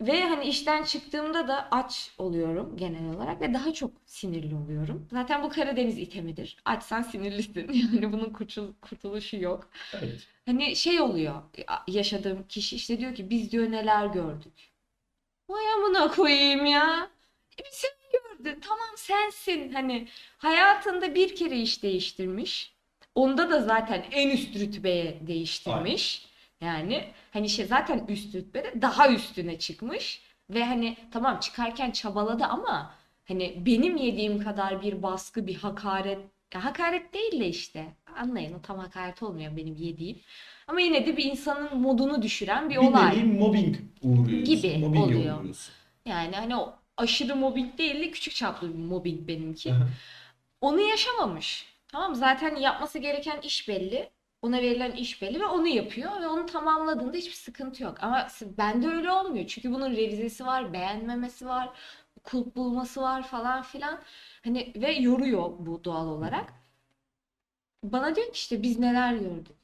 [0.00, 5.08] Ve hani işten çıktığımda da aç oluyorum genel olarak ve daha çok sinirli oluyorum.
[5.12, 6.56] Zaten bu Karadeniz itemidir.
[6.64, 7.72] Açsan sinirlisin.
[7.72, 9.70] Yani bunun kurtul- kurtuluşu yok.
[9.94, 10.26] Evet.
[10.50, 11.42] Hani şey oluyor
[11.88, 14.70] yaşadığım kişi işte diyor ki biz diyor neler gördük.
[15.48, 17.10] Vay amına koyayım ya.
[17.58, 22.74] E bir sen gördün tamam sensin hani hayatında bir kere iş değiştirmiş.
[23.14, 26.26] Onda da zaten en üst rütbeye değiştirmiş.
[26.60, 30.22] Yani hani şey zaten üst rütbede daha üstüne çıkmış.
[30.50, 32.94] Ve hani tamam çıkarken çabaladı ama
[33.28, 36.18] hani benim yediğim kadar bir baskı bir hakaret
[36.54, 37.86] ya hakaret değil de işte
[38.16, 40.18] anlayın o tam hakaret olmuyor benim yediğim.
[40.68, 43.16] Ama yine de bir insanın modunu düşüren bir Bir olay.
[43.18, 44.44] nevi mobbing uğruyorsun.
[44.44, 45.40] Gibi Mobbinge oluyor.
[45.40, 45.72] uğruyorsun.
[46.06, 49.72] Yani hani o aşırı mobbing değil de küçük çaplı bir mobbing benimki.
[49.72, 49.88] Aha.
[50.60, 51.66] Onu yaşamamış.
[51.88, 52.14] Tamam?
[52.14, 54.10] Zaten yapması gereken iş belli.
[54.42, 57.94] Ona verilen iş belli ve onu yapıyor ve onu tamamladığında hiçbir sıkıntı yok.
[58.00, 58.26] Ama
[58.58, 59.46] bende öyle olmuyor.
[59.46, 61.68] Çünkü bunun revizesi var, beğenmemesi var,
[62.24, 63.98] kulp bulması var falan filan.
[64.44, 66.52] Hani ve yoruyor bu doğal olarak.
[67.82, 69.56] Bana diyor ki işte biz neler gördük.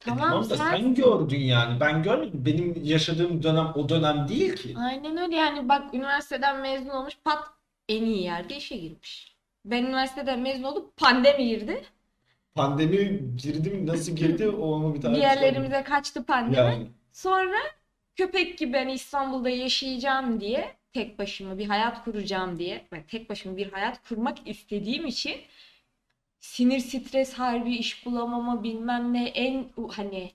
[0.00, 1.80] E tamam da sen- sen gördün yani.
[1.80, 2.44] Ben görmedim.
[2.46, 4.74] Benim yaşadığım dönem o dönem değil ki.
[4.78, 7.48] Aynen öyle yani bak üniversiteden mezun olmuş pat
[7.88, 9.36] en iyi yerde işe girmiş.
[9.64, 11.84] Ben üniversiteden mezun olup pandemi girdi.
[12.54, 13.86] Pandemi girdi mi?
[13.86, 14.48] Nasıl girdi?
[14.48, 15.20] O onu bir tartışalım.
[15.22, 16.56] yerlerimize kaçtı pandemi.
[16.56, 16.90] Yani.
[17.12, 17.56] Sonra
[18.16, 23.56] köpek gibi ben İstanbul'da yaşayacağım diye tek başıma bir hayat kuracağım diye ve tek başıma
[23.56, 25.36] bir hayat kurmak istediğim için
[26.40, 30.32] sinir stres harbi iş bulamama bilmem ne en hani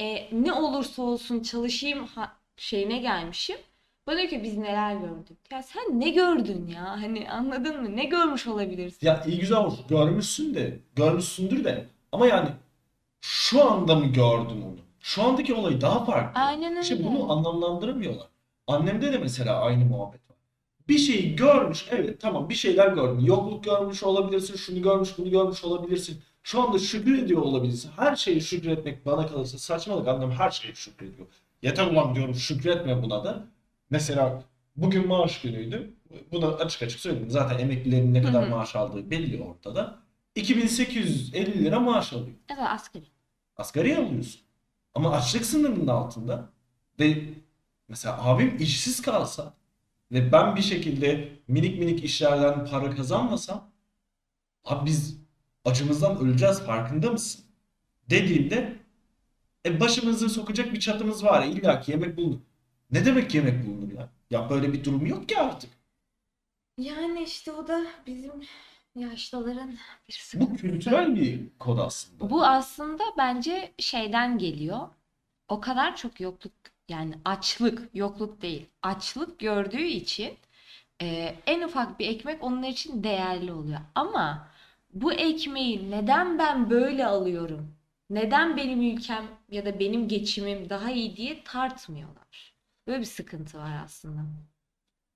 [0.00, 3.56] e, ne olursa olsun çalışayım ha- şeyine gelmişim.
[4.06, 5.38] Bana diyor ki biz neler gördük.
[5.50, 6.84] Ya sen ne gördün ya?
[6.90, 7.96] Hani anladın mı?
[7.96, 9.06] Ne görmüş olabilirsin?
[9.06, 9.74] Ya iyi güzel hoş.
[9.88, 10.78] Görmüşsün de.
[10.96, 11.86] Görmüşsündür de.
[12.12, 12.48] Ama yani
[13.20, 14.76] şu anda mı gördün onu?
[15.00, 16.40] Şu andaki olay daha farklı.
[16.40, 17.04] Aynen İşte öyle.
[17.04, 18.26] bunu anlamlandıramıyorlar.
[18.66, 20.36] Annemde de mesela aynı muhabbet var.
[20.88, 23.20] Bir şeyi görmüş, evet tamam bir şeyler gördün.
[23.20, 26.22] Yokluk görmüş olabilirsin, şunu görmüş, bunu görmüş olabilirsin.
[26.42, 27.90] Şu anda şükrediyor olabilirsin.
[27.96, 30.08] Her şeye şükretmek bana kalırsa saçmalık.
[30.08, 31.26] Annem her şeye şükrediyor.
[31.62, 33.46] Yeter ulan diyorum şükretme buna da.
[33.90, 34.42] Mesela
[34.76, 35.94] bugün maaş günüydü.
[36.32, 37.30] bunu açık açık söyleyeyim.
[37.30, 38.50] Zaten emeklilerin ne kadar hı.
[38.50, 39.98] maaş aldığı belli ortada.
[40.34, 42.36] 2850 lira maaş alıyor.
[42.48, 43.04] Evet asgari.
[43.56, 44.40] Asgari alıyorsun.
[44.94, 46.50] Ama açlık sınırının altında
[47.00, 47.24] ve
[47.88, 49.54] mesela abim işsiz kalsa
[50.12, 53.70] ve ben bir şekilde minik minik işlerden para kazanmasam
[54.64, 55.18] abi biz
[55.64, 57.44] acımızdan öleceğiz farkında mısın?
[58.10, 58.76] Dediğimde
[59.66, 62.40] e başımızı sokacak bir çatımız var illa ki yemek bulunur.
[62.90, 64.10] Ne demek yemek bulunur ya?
[64.30, 65.70] Ya böyle bir durum yok ki artık.
[66.78, 68.42] Yani işte o da bizim
[68.94, 69.78] yaşlıların
[70.08, 70.56] bir Bu sıkıntısı.
[70.56, 72.30] kültürel bir kod aslında.
[72.30, 74.88] Bu aslında bence şeyden geliyor.
[75.48, 76.52] O kadar çok yokluk
[76.88, 78.66] yani açlık, yokluk değil.
[78.82, 80.32] Açlık gördüğü için
[81.02, 83.80] e, en ufak bir ekmek onun için değerli oluyor.
[83.94, 84.48] Ama
[84.92, 87.74] bu ekmeği neden ben böyle alıyorum?
[88.10, 92.54] Neden benim ülkem ya da benim geçimim daha iyi diye tartmıyorlar.
[92.86, 94.20] Böyle bir sıkıntı var aslında.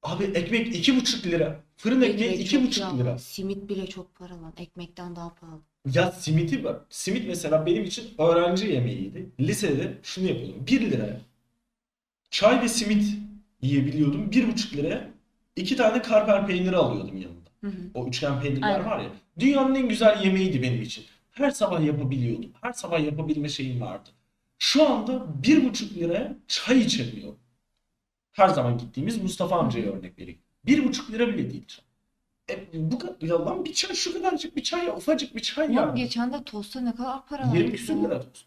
[0.02, 1.60] Abi ekmek iki buçuk lira.
[1.76, 2.98] Fırın ekmeği Ekmek iki çok buçuk pahalı.
[3.00, 3.18] lira.
[3.18, 4.52] Simit bile çok paralı.
[4.56, 5.60] Ekmekten daha pahalı.
[5.92, 6.76] Ya simiti var.
[6.90, 9.30] Simit mesela benim için öğrenci yemeğiydi.
[9.40, 10.66] Lisede şunu yapıyordum.
[10.66, 11.20] 1 liraya
[12.30, 13.18] çay ve simit
[13.62, 14.30] yiyebiliyordum.
[14.30, 15.10] 1,5 liraya
[15.56, 17.50] iki tane karper peyniri alıyordum yanında.
[17.60, 17.90] Hı hı.
[17.94, 18.86] O üçgen peynirler Aynen.
[18.86, 19.10] var ya.
[19.38, 21.04] Dünyanın en güzel yemeğiydi benim için.
[21.30, 22.50] Her sabah yapabiliyordum.
[22.60, 24.10] Her sabah yapabilme şeyim vardı.
[24.58, 25.12] Şu anda
[25.42, 27.38] 1,5 liraya çay içemiyorum.
[28.32, 30.40] Her zaman gittiğimiz Mustafa amcaya örnek vereyim.
[30.66, 31.84] 1,5 lira bile değil çay.
[32.50, 35.72] E, bu kadar ya lan bir çay şu kadarcık bir çay ya ufacık bir çay
[35.74, 35.92] ya.
[35.96, 38.02] Geçen de tosta ne kadar para 20 verdik küsür ya?
[38.02, 38.44] lira tost.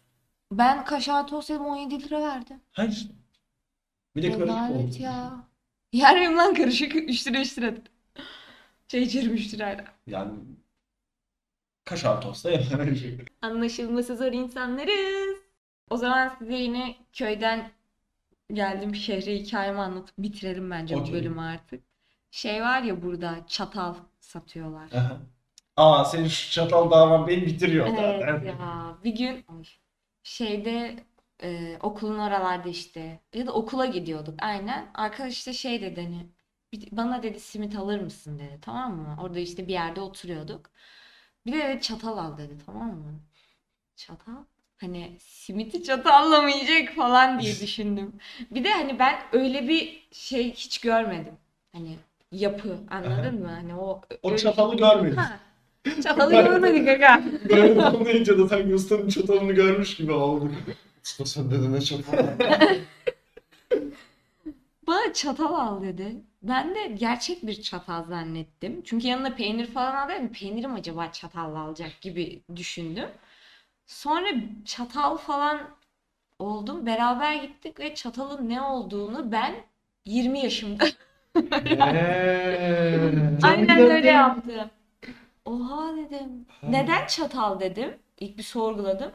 [0.52, 2.56] Ben kaşar tost yedim 17 lira verdim.
[2.72, 3.08] Hayır.
[4.16, 4.96] Bir de karışık Rezalet oldu.
[5.02, 5.44] ya.
[5.92, 7.74] Yer miyim lan karışık 3 lira 3 lira.
[8.88, 9.84] Çay içerim 3 lirayla.
[10.06, 10.32] Yani
[11.84, 13.18] kaşar tosta yapılan şey.
[13.42, 15.38] Anlaşılması zor insanlarız.
[15.90, 17.70] O zaman size yine köyden
[18.52, 21.12] geldim şehre hikayemi anlatıp bitirelim bence bu Okey.
[21.14, 21.84] bölümü artık.
[22.30, 24.92] Şey var ya burada çatal satıyorlar.
[24.92, 25.20] Aha.
[25.76, 28.44] Aa senin şu çatal davan beni bitiriyor Evet zaten.
[28.44, 29.64] ya bir gün ay,
[30.22, 30.96] şeyde
[31.42, 34.86] e, okulun oralarda işte ya da okula gidiyorduk aynen.
[34.94, 36.26] Arkadaş işte şey dedi hani
[36.72, 39.16] "Bir- bana dedi simit alır mısın dedi tamam mı?
[39.22, 40.70] Orada işte bir yerde oturuyorduk.
[41.46, 43.20] Bir de dedi, çatal al dedi tamam mı?
[43.96, 44.32] Çatal?
[44.80, 48.12] Hani simiti çatalla mı yiyecek falan diye düşündüm.
[48.50, 51.34] Bir de hani ben öyle bir şey hiç görmedim.
[51.72, 51.96] Hani
[52.32, 53.48] yapı anladın mı?
[53.48, 55.16] Hani o O öyle- çatalı görmedim.
[55.16, 55.38] Ha.
[56.02, 57.22] Çatalı görmedik aga.
[57.48, 60.50] Böyle anlayınca da sanki ustanın çatalını görmüş gibi oldu.
[61.04, 62.20] Usta sen de ne çapar?
[64.86, 66.16] Bana çatal al dedi.
[66.42, 68.82] Ben de gerçek bir çatal zannettim.
[68.84, 70.28] Çünkü yanına peynir falan aldım.
[70.28, 73.08] Peynirim acaba çatalla alacak gibi düşündüm.
[73.86, 74.28] Sonra
[74.64, 75.60] çatal falan
[76.38, 76.86] oldum.
[76.86, 79.54] Beraber gittik ve çatalın ne olduğunu ben
[80.06, 80.84] 20 yaşımda
[83.42, 84.70] aynen öyle yaptım.
[85.44, 86.46] Oha dedim.
[86.62, 87.98] Neden çatal dedim.
[88.20, 89.12] İlk bir sorguladım.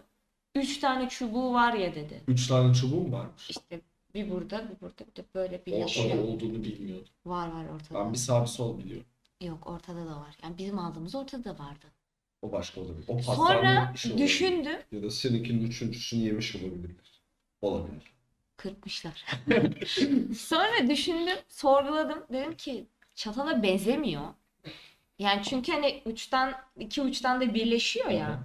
[0.58, 2.22] Üç tane çubuğu var ya dedi.
[2.28, 3.50] Üç tane çubuğum varmış.
[3.50, 3.82] İşte
[4.14, 6.24] bir burada, bir burada, bir de böyle Ortada birleşiyor.
[6.24, 7.08] olduğunu bilmiyordum.
[7.26, 8.00] Var var ortada.
[8.00, 9.06] Ben bir sağ bir sol biliyorum.
[9.42, 10.36] Yok ortada da var.
[10.44, 11.86] Yani bizim aldığımız ortada da vardı.
[12.42, 13.06] O başka olabilir.
[13.08, 14.26] O Sonra pastane işi olabilir.
[14.26, 14.78] düşündüm.
[14.92, 17.22] Ya da seninkinin üçüncüsünü yemiş olabilirler.
[17.62, 18.04] Olabilir.
[18.58, 19.26] Kırpmışlar.
[20.38, 22.24] Sonra düşündüm, sorguladım.
[22.34, 22.86] Dedim ki
[23.16, 24.24] çatala benzemiyor.
[25.20, 28.44] Yani çünkü hani uçtan iki uçtan da birleşiyor ya.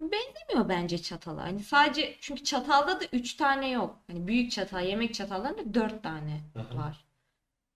[0.00, 1.42] Benzemiyor bence çatala.
[1.42, 3.96] Hani sadece çünkü çatalda da üç tane yok.
[4.06, 6.78] Hani büyük çatal, yemek çatallarında dört tane Aha.
[6.78, 7.04] var.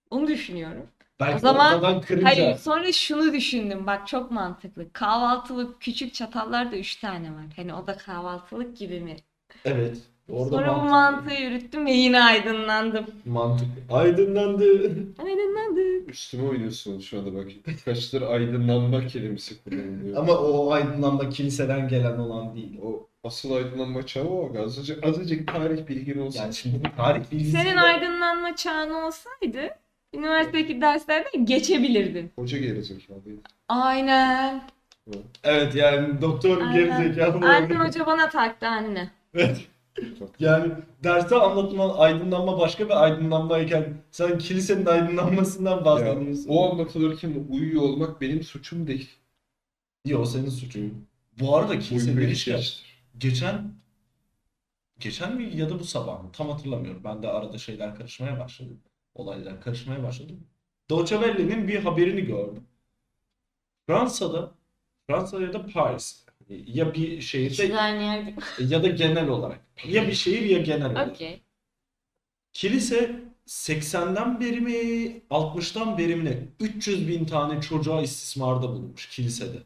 [0.09, 0.87] Onu düşünüyorum.
[1.19, 2.25] Belki O zaman- kırınca.
[2.27, 3.87] Hayır, sonra şunu düşündüm.
[3.87, 4.93] Bak çok mantıklı.
[4.93, 7.45] Kahvaltılık küçük çatallarda üç tane var.
[7.55, 9.15] Hani o da kahvaltılık gibi mi?
[9.65, 9.97] Evet.
[10.29, 13.05] Orada Sonra bu mantığı yürüttüm ve yine aydınlandım.
[13.25, 13.67] Mantık.
[13.91, 14.63] Aydınlandı.
[15.23, 16.09] Aydınlandık.
[16.09, 17.47] Üstüme oynuyorsun şu anda bak.
[17.85, 20.17] Kaçtır aydınlanma kelimesi kullanılıyor.
[20.17, 22.79] Ama o aydınlanma kiliseden gelen olan değil.
[22.83, 24.53] O O asıl aydınlanma çağı o.
[24.63, 26.39] Azıcık, azıcık tarih bilgin olsun.
[26.39, 29.69] yani şimdi tarih bilgisi Senin aydınlanma çağın olsaydı
[30.13, 32.31] üniversitedeki derslerden geçebilirdin.
[32.35, 33.41] Hoca gerizekalıydı.
[33.69, 34.61] Aynen.
[35.43, 36.73] Evet yani doktor Aynen.
[36.73, 37.45] gerizekalı.
[37.45, 39.09] Aydın Hoca bana taktı anne.
[39.35, 39.67] Evet.
[40.39, 40.73] Yani
[41.03, 46.45] derste anlatılan aydınlanma başka bir aydınlanmayken sen kilisenin aydınlanmasından Ya, bahsediyorsun.
[46.49, 49.09] o anlatılırken uyuyor olmak benim suçum değil.
[50.05, 51.07] Yok senin suçun.
[51.39, 52.85] Bu arada kilise Uyku demişken ihtiyaçtır.
[53.17, 53.73] geçen
[54.99, 57.01] geçen mi ya da bu sabah mı tam hatırlamıyorum.
[57.03, 58.69] Ben de arada şeyler karışmaya başladı.
[59.15, 60.33] Olaylar karışmaya başladı.
[60.89, 62.63] Deutsche Welle'nin bir haberini gördüm.
[63.87, 64.51] Fransa'da
[65.07, 67.63] Fransa ya da Paris ya bir şehirde
[68.59, 71.41] ya da genel olarak ya bir şehir ya genel olarak okey.
[72.53, 74.73] kilise 80'den beri mi
[75.29, 79.57] 60'tan beri mi ne 300 bin tane çocuğa istismarda bulunmuş kilisede.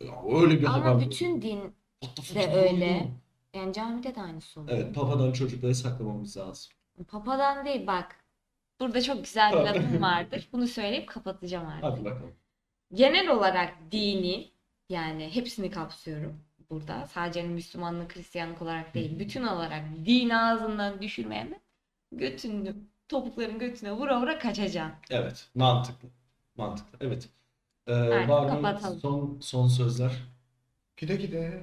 [0.00, 0.90] Ya öyle bir haber.
[0.90, 1.60] Ama bütün din
[2.00, 3.10] What the fuck de öyle.
[3.54, 4.78] Yani camide de aynısı oluyor.
[4.78, 6.72] Evet, papadan çocukları saklamamız lazım.
[7.08, 8.16] Papadan değil bak.
[8.80, 10.48] Burada çok güzel bir lafım vardır.
[10.52, 11.84] Bunu söyleyip kapatacağım artık.
[11.84, 12.32] Hadi bakalım.
[12.94, 14.50] Genel olarak dini
[14.90, 17.06] yani hepsini kapsıyorum burada.
[17.06, 19.18] Sadece Müslümanlık, Hristiyanlık olarak değil.
[19.18, 21.60] Bütün olarak din ağzından düşürmeyen de
[22.12, 22.74] götünü,
[23.08, 24.94] topukların götüne vura vura kaçacaksın.
[25.10, 26.08] Evet, mantıklı.
[26.56, 27.06] Mantıklı.
[27.06, 27.28] Evet.
[27.86, 29.00] Ee, Artık var mı kapatalım.
[29.00, 30.12] son son sözler?
[30.96, 31.62] Güle güle.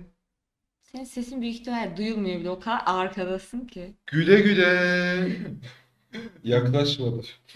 [0.82, 2.50] Senin sesin büyük ihtimal duyulmuyor bile.
[2.50, 3.94] O kadar arkadasın ki.
[4.08, 5.32] Güle güle.
[6.44, 7.22] Yaklaşmadı.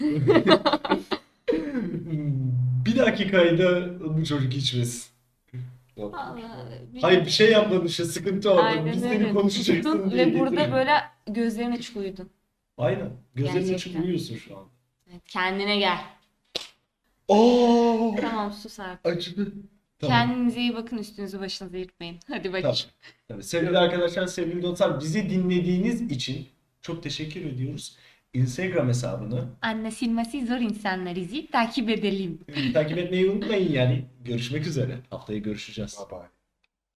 [2.86, 5.11] bir dakikayı da bu çocuk içmesin.
[5.96, 6.42] Vallahi
[7.00, 8.62] Hayır bir şey yapmadın işte sıkıntı orada.
[8.62, 9.18] Aynen Biz öyle.
[9.18, 10.76] seni konuşacaksın Tutun diye Ve burada getiriyor.
[10.78, 10.92] böyle
[11.26, 12.30] gözlerini açık uyudun.
[12.78, 13.10] Aynen.
[13.34, 14.02] Gözlerini açıp Gerçekten.
[14.02, 14.64] uyuyorsun şu an.
[15.10, 15.98] Evet, kendine gel.
[17.28, 18.14] Oo!
[18.20, 19.06] Tamam sus artık.
[19.06, 19.52] Acıdı.
[19.98, 20.16] Tamam.
[20.18, 22.18] Kendinize iyi bakın üstünüzü başınızı yırtmayın.
[22.28, 22.62] Hadi bakayım.
[22.62, 22.76] Tamam.
[23.30, 26.46] Evet, sevgili arkadaşlar, sevgili dostlar bizi dinlediğiniz için
[26.82, 27.96] çok teşekkür ediyoruz.
[28.34, 32.38] Instagram hesabını Anne silmesi zor insanlarızı takip edelim.
[32.74, 34.04] takip etmeyi unutmayın yani.
[34.24, 34.98] Görüşmek üzere.
[35.10, 35.98] Haftaya görüşeceğiz.
[36.10, 36.41] Bye bye.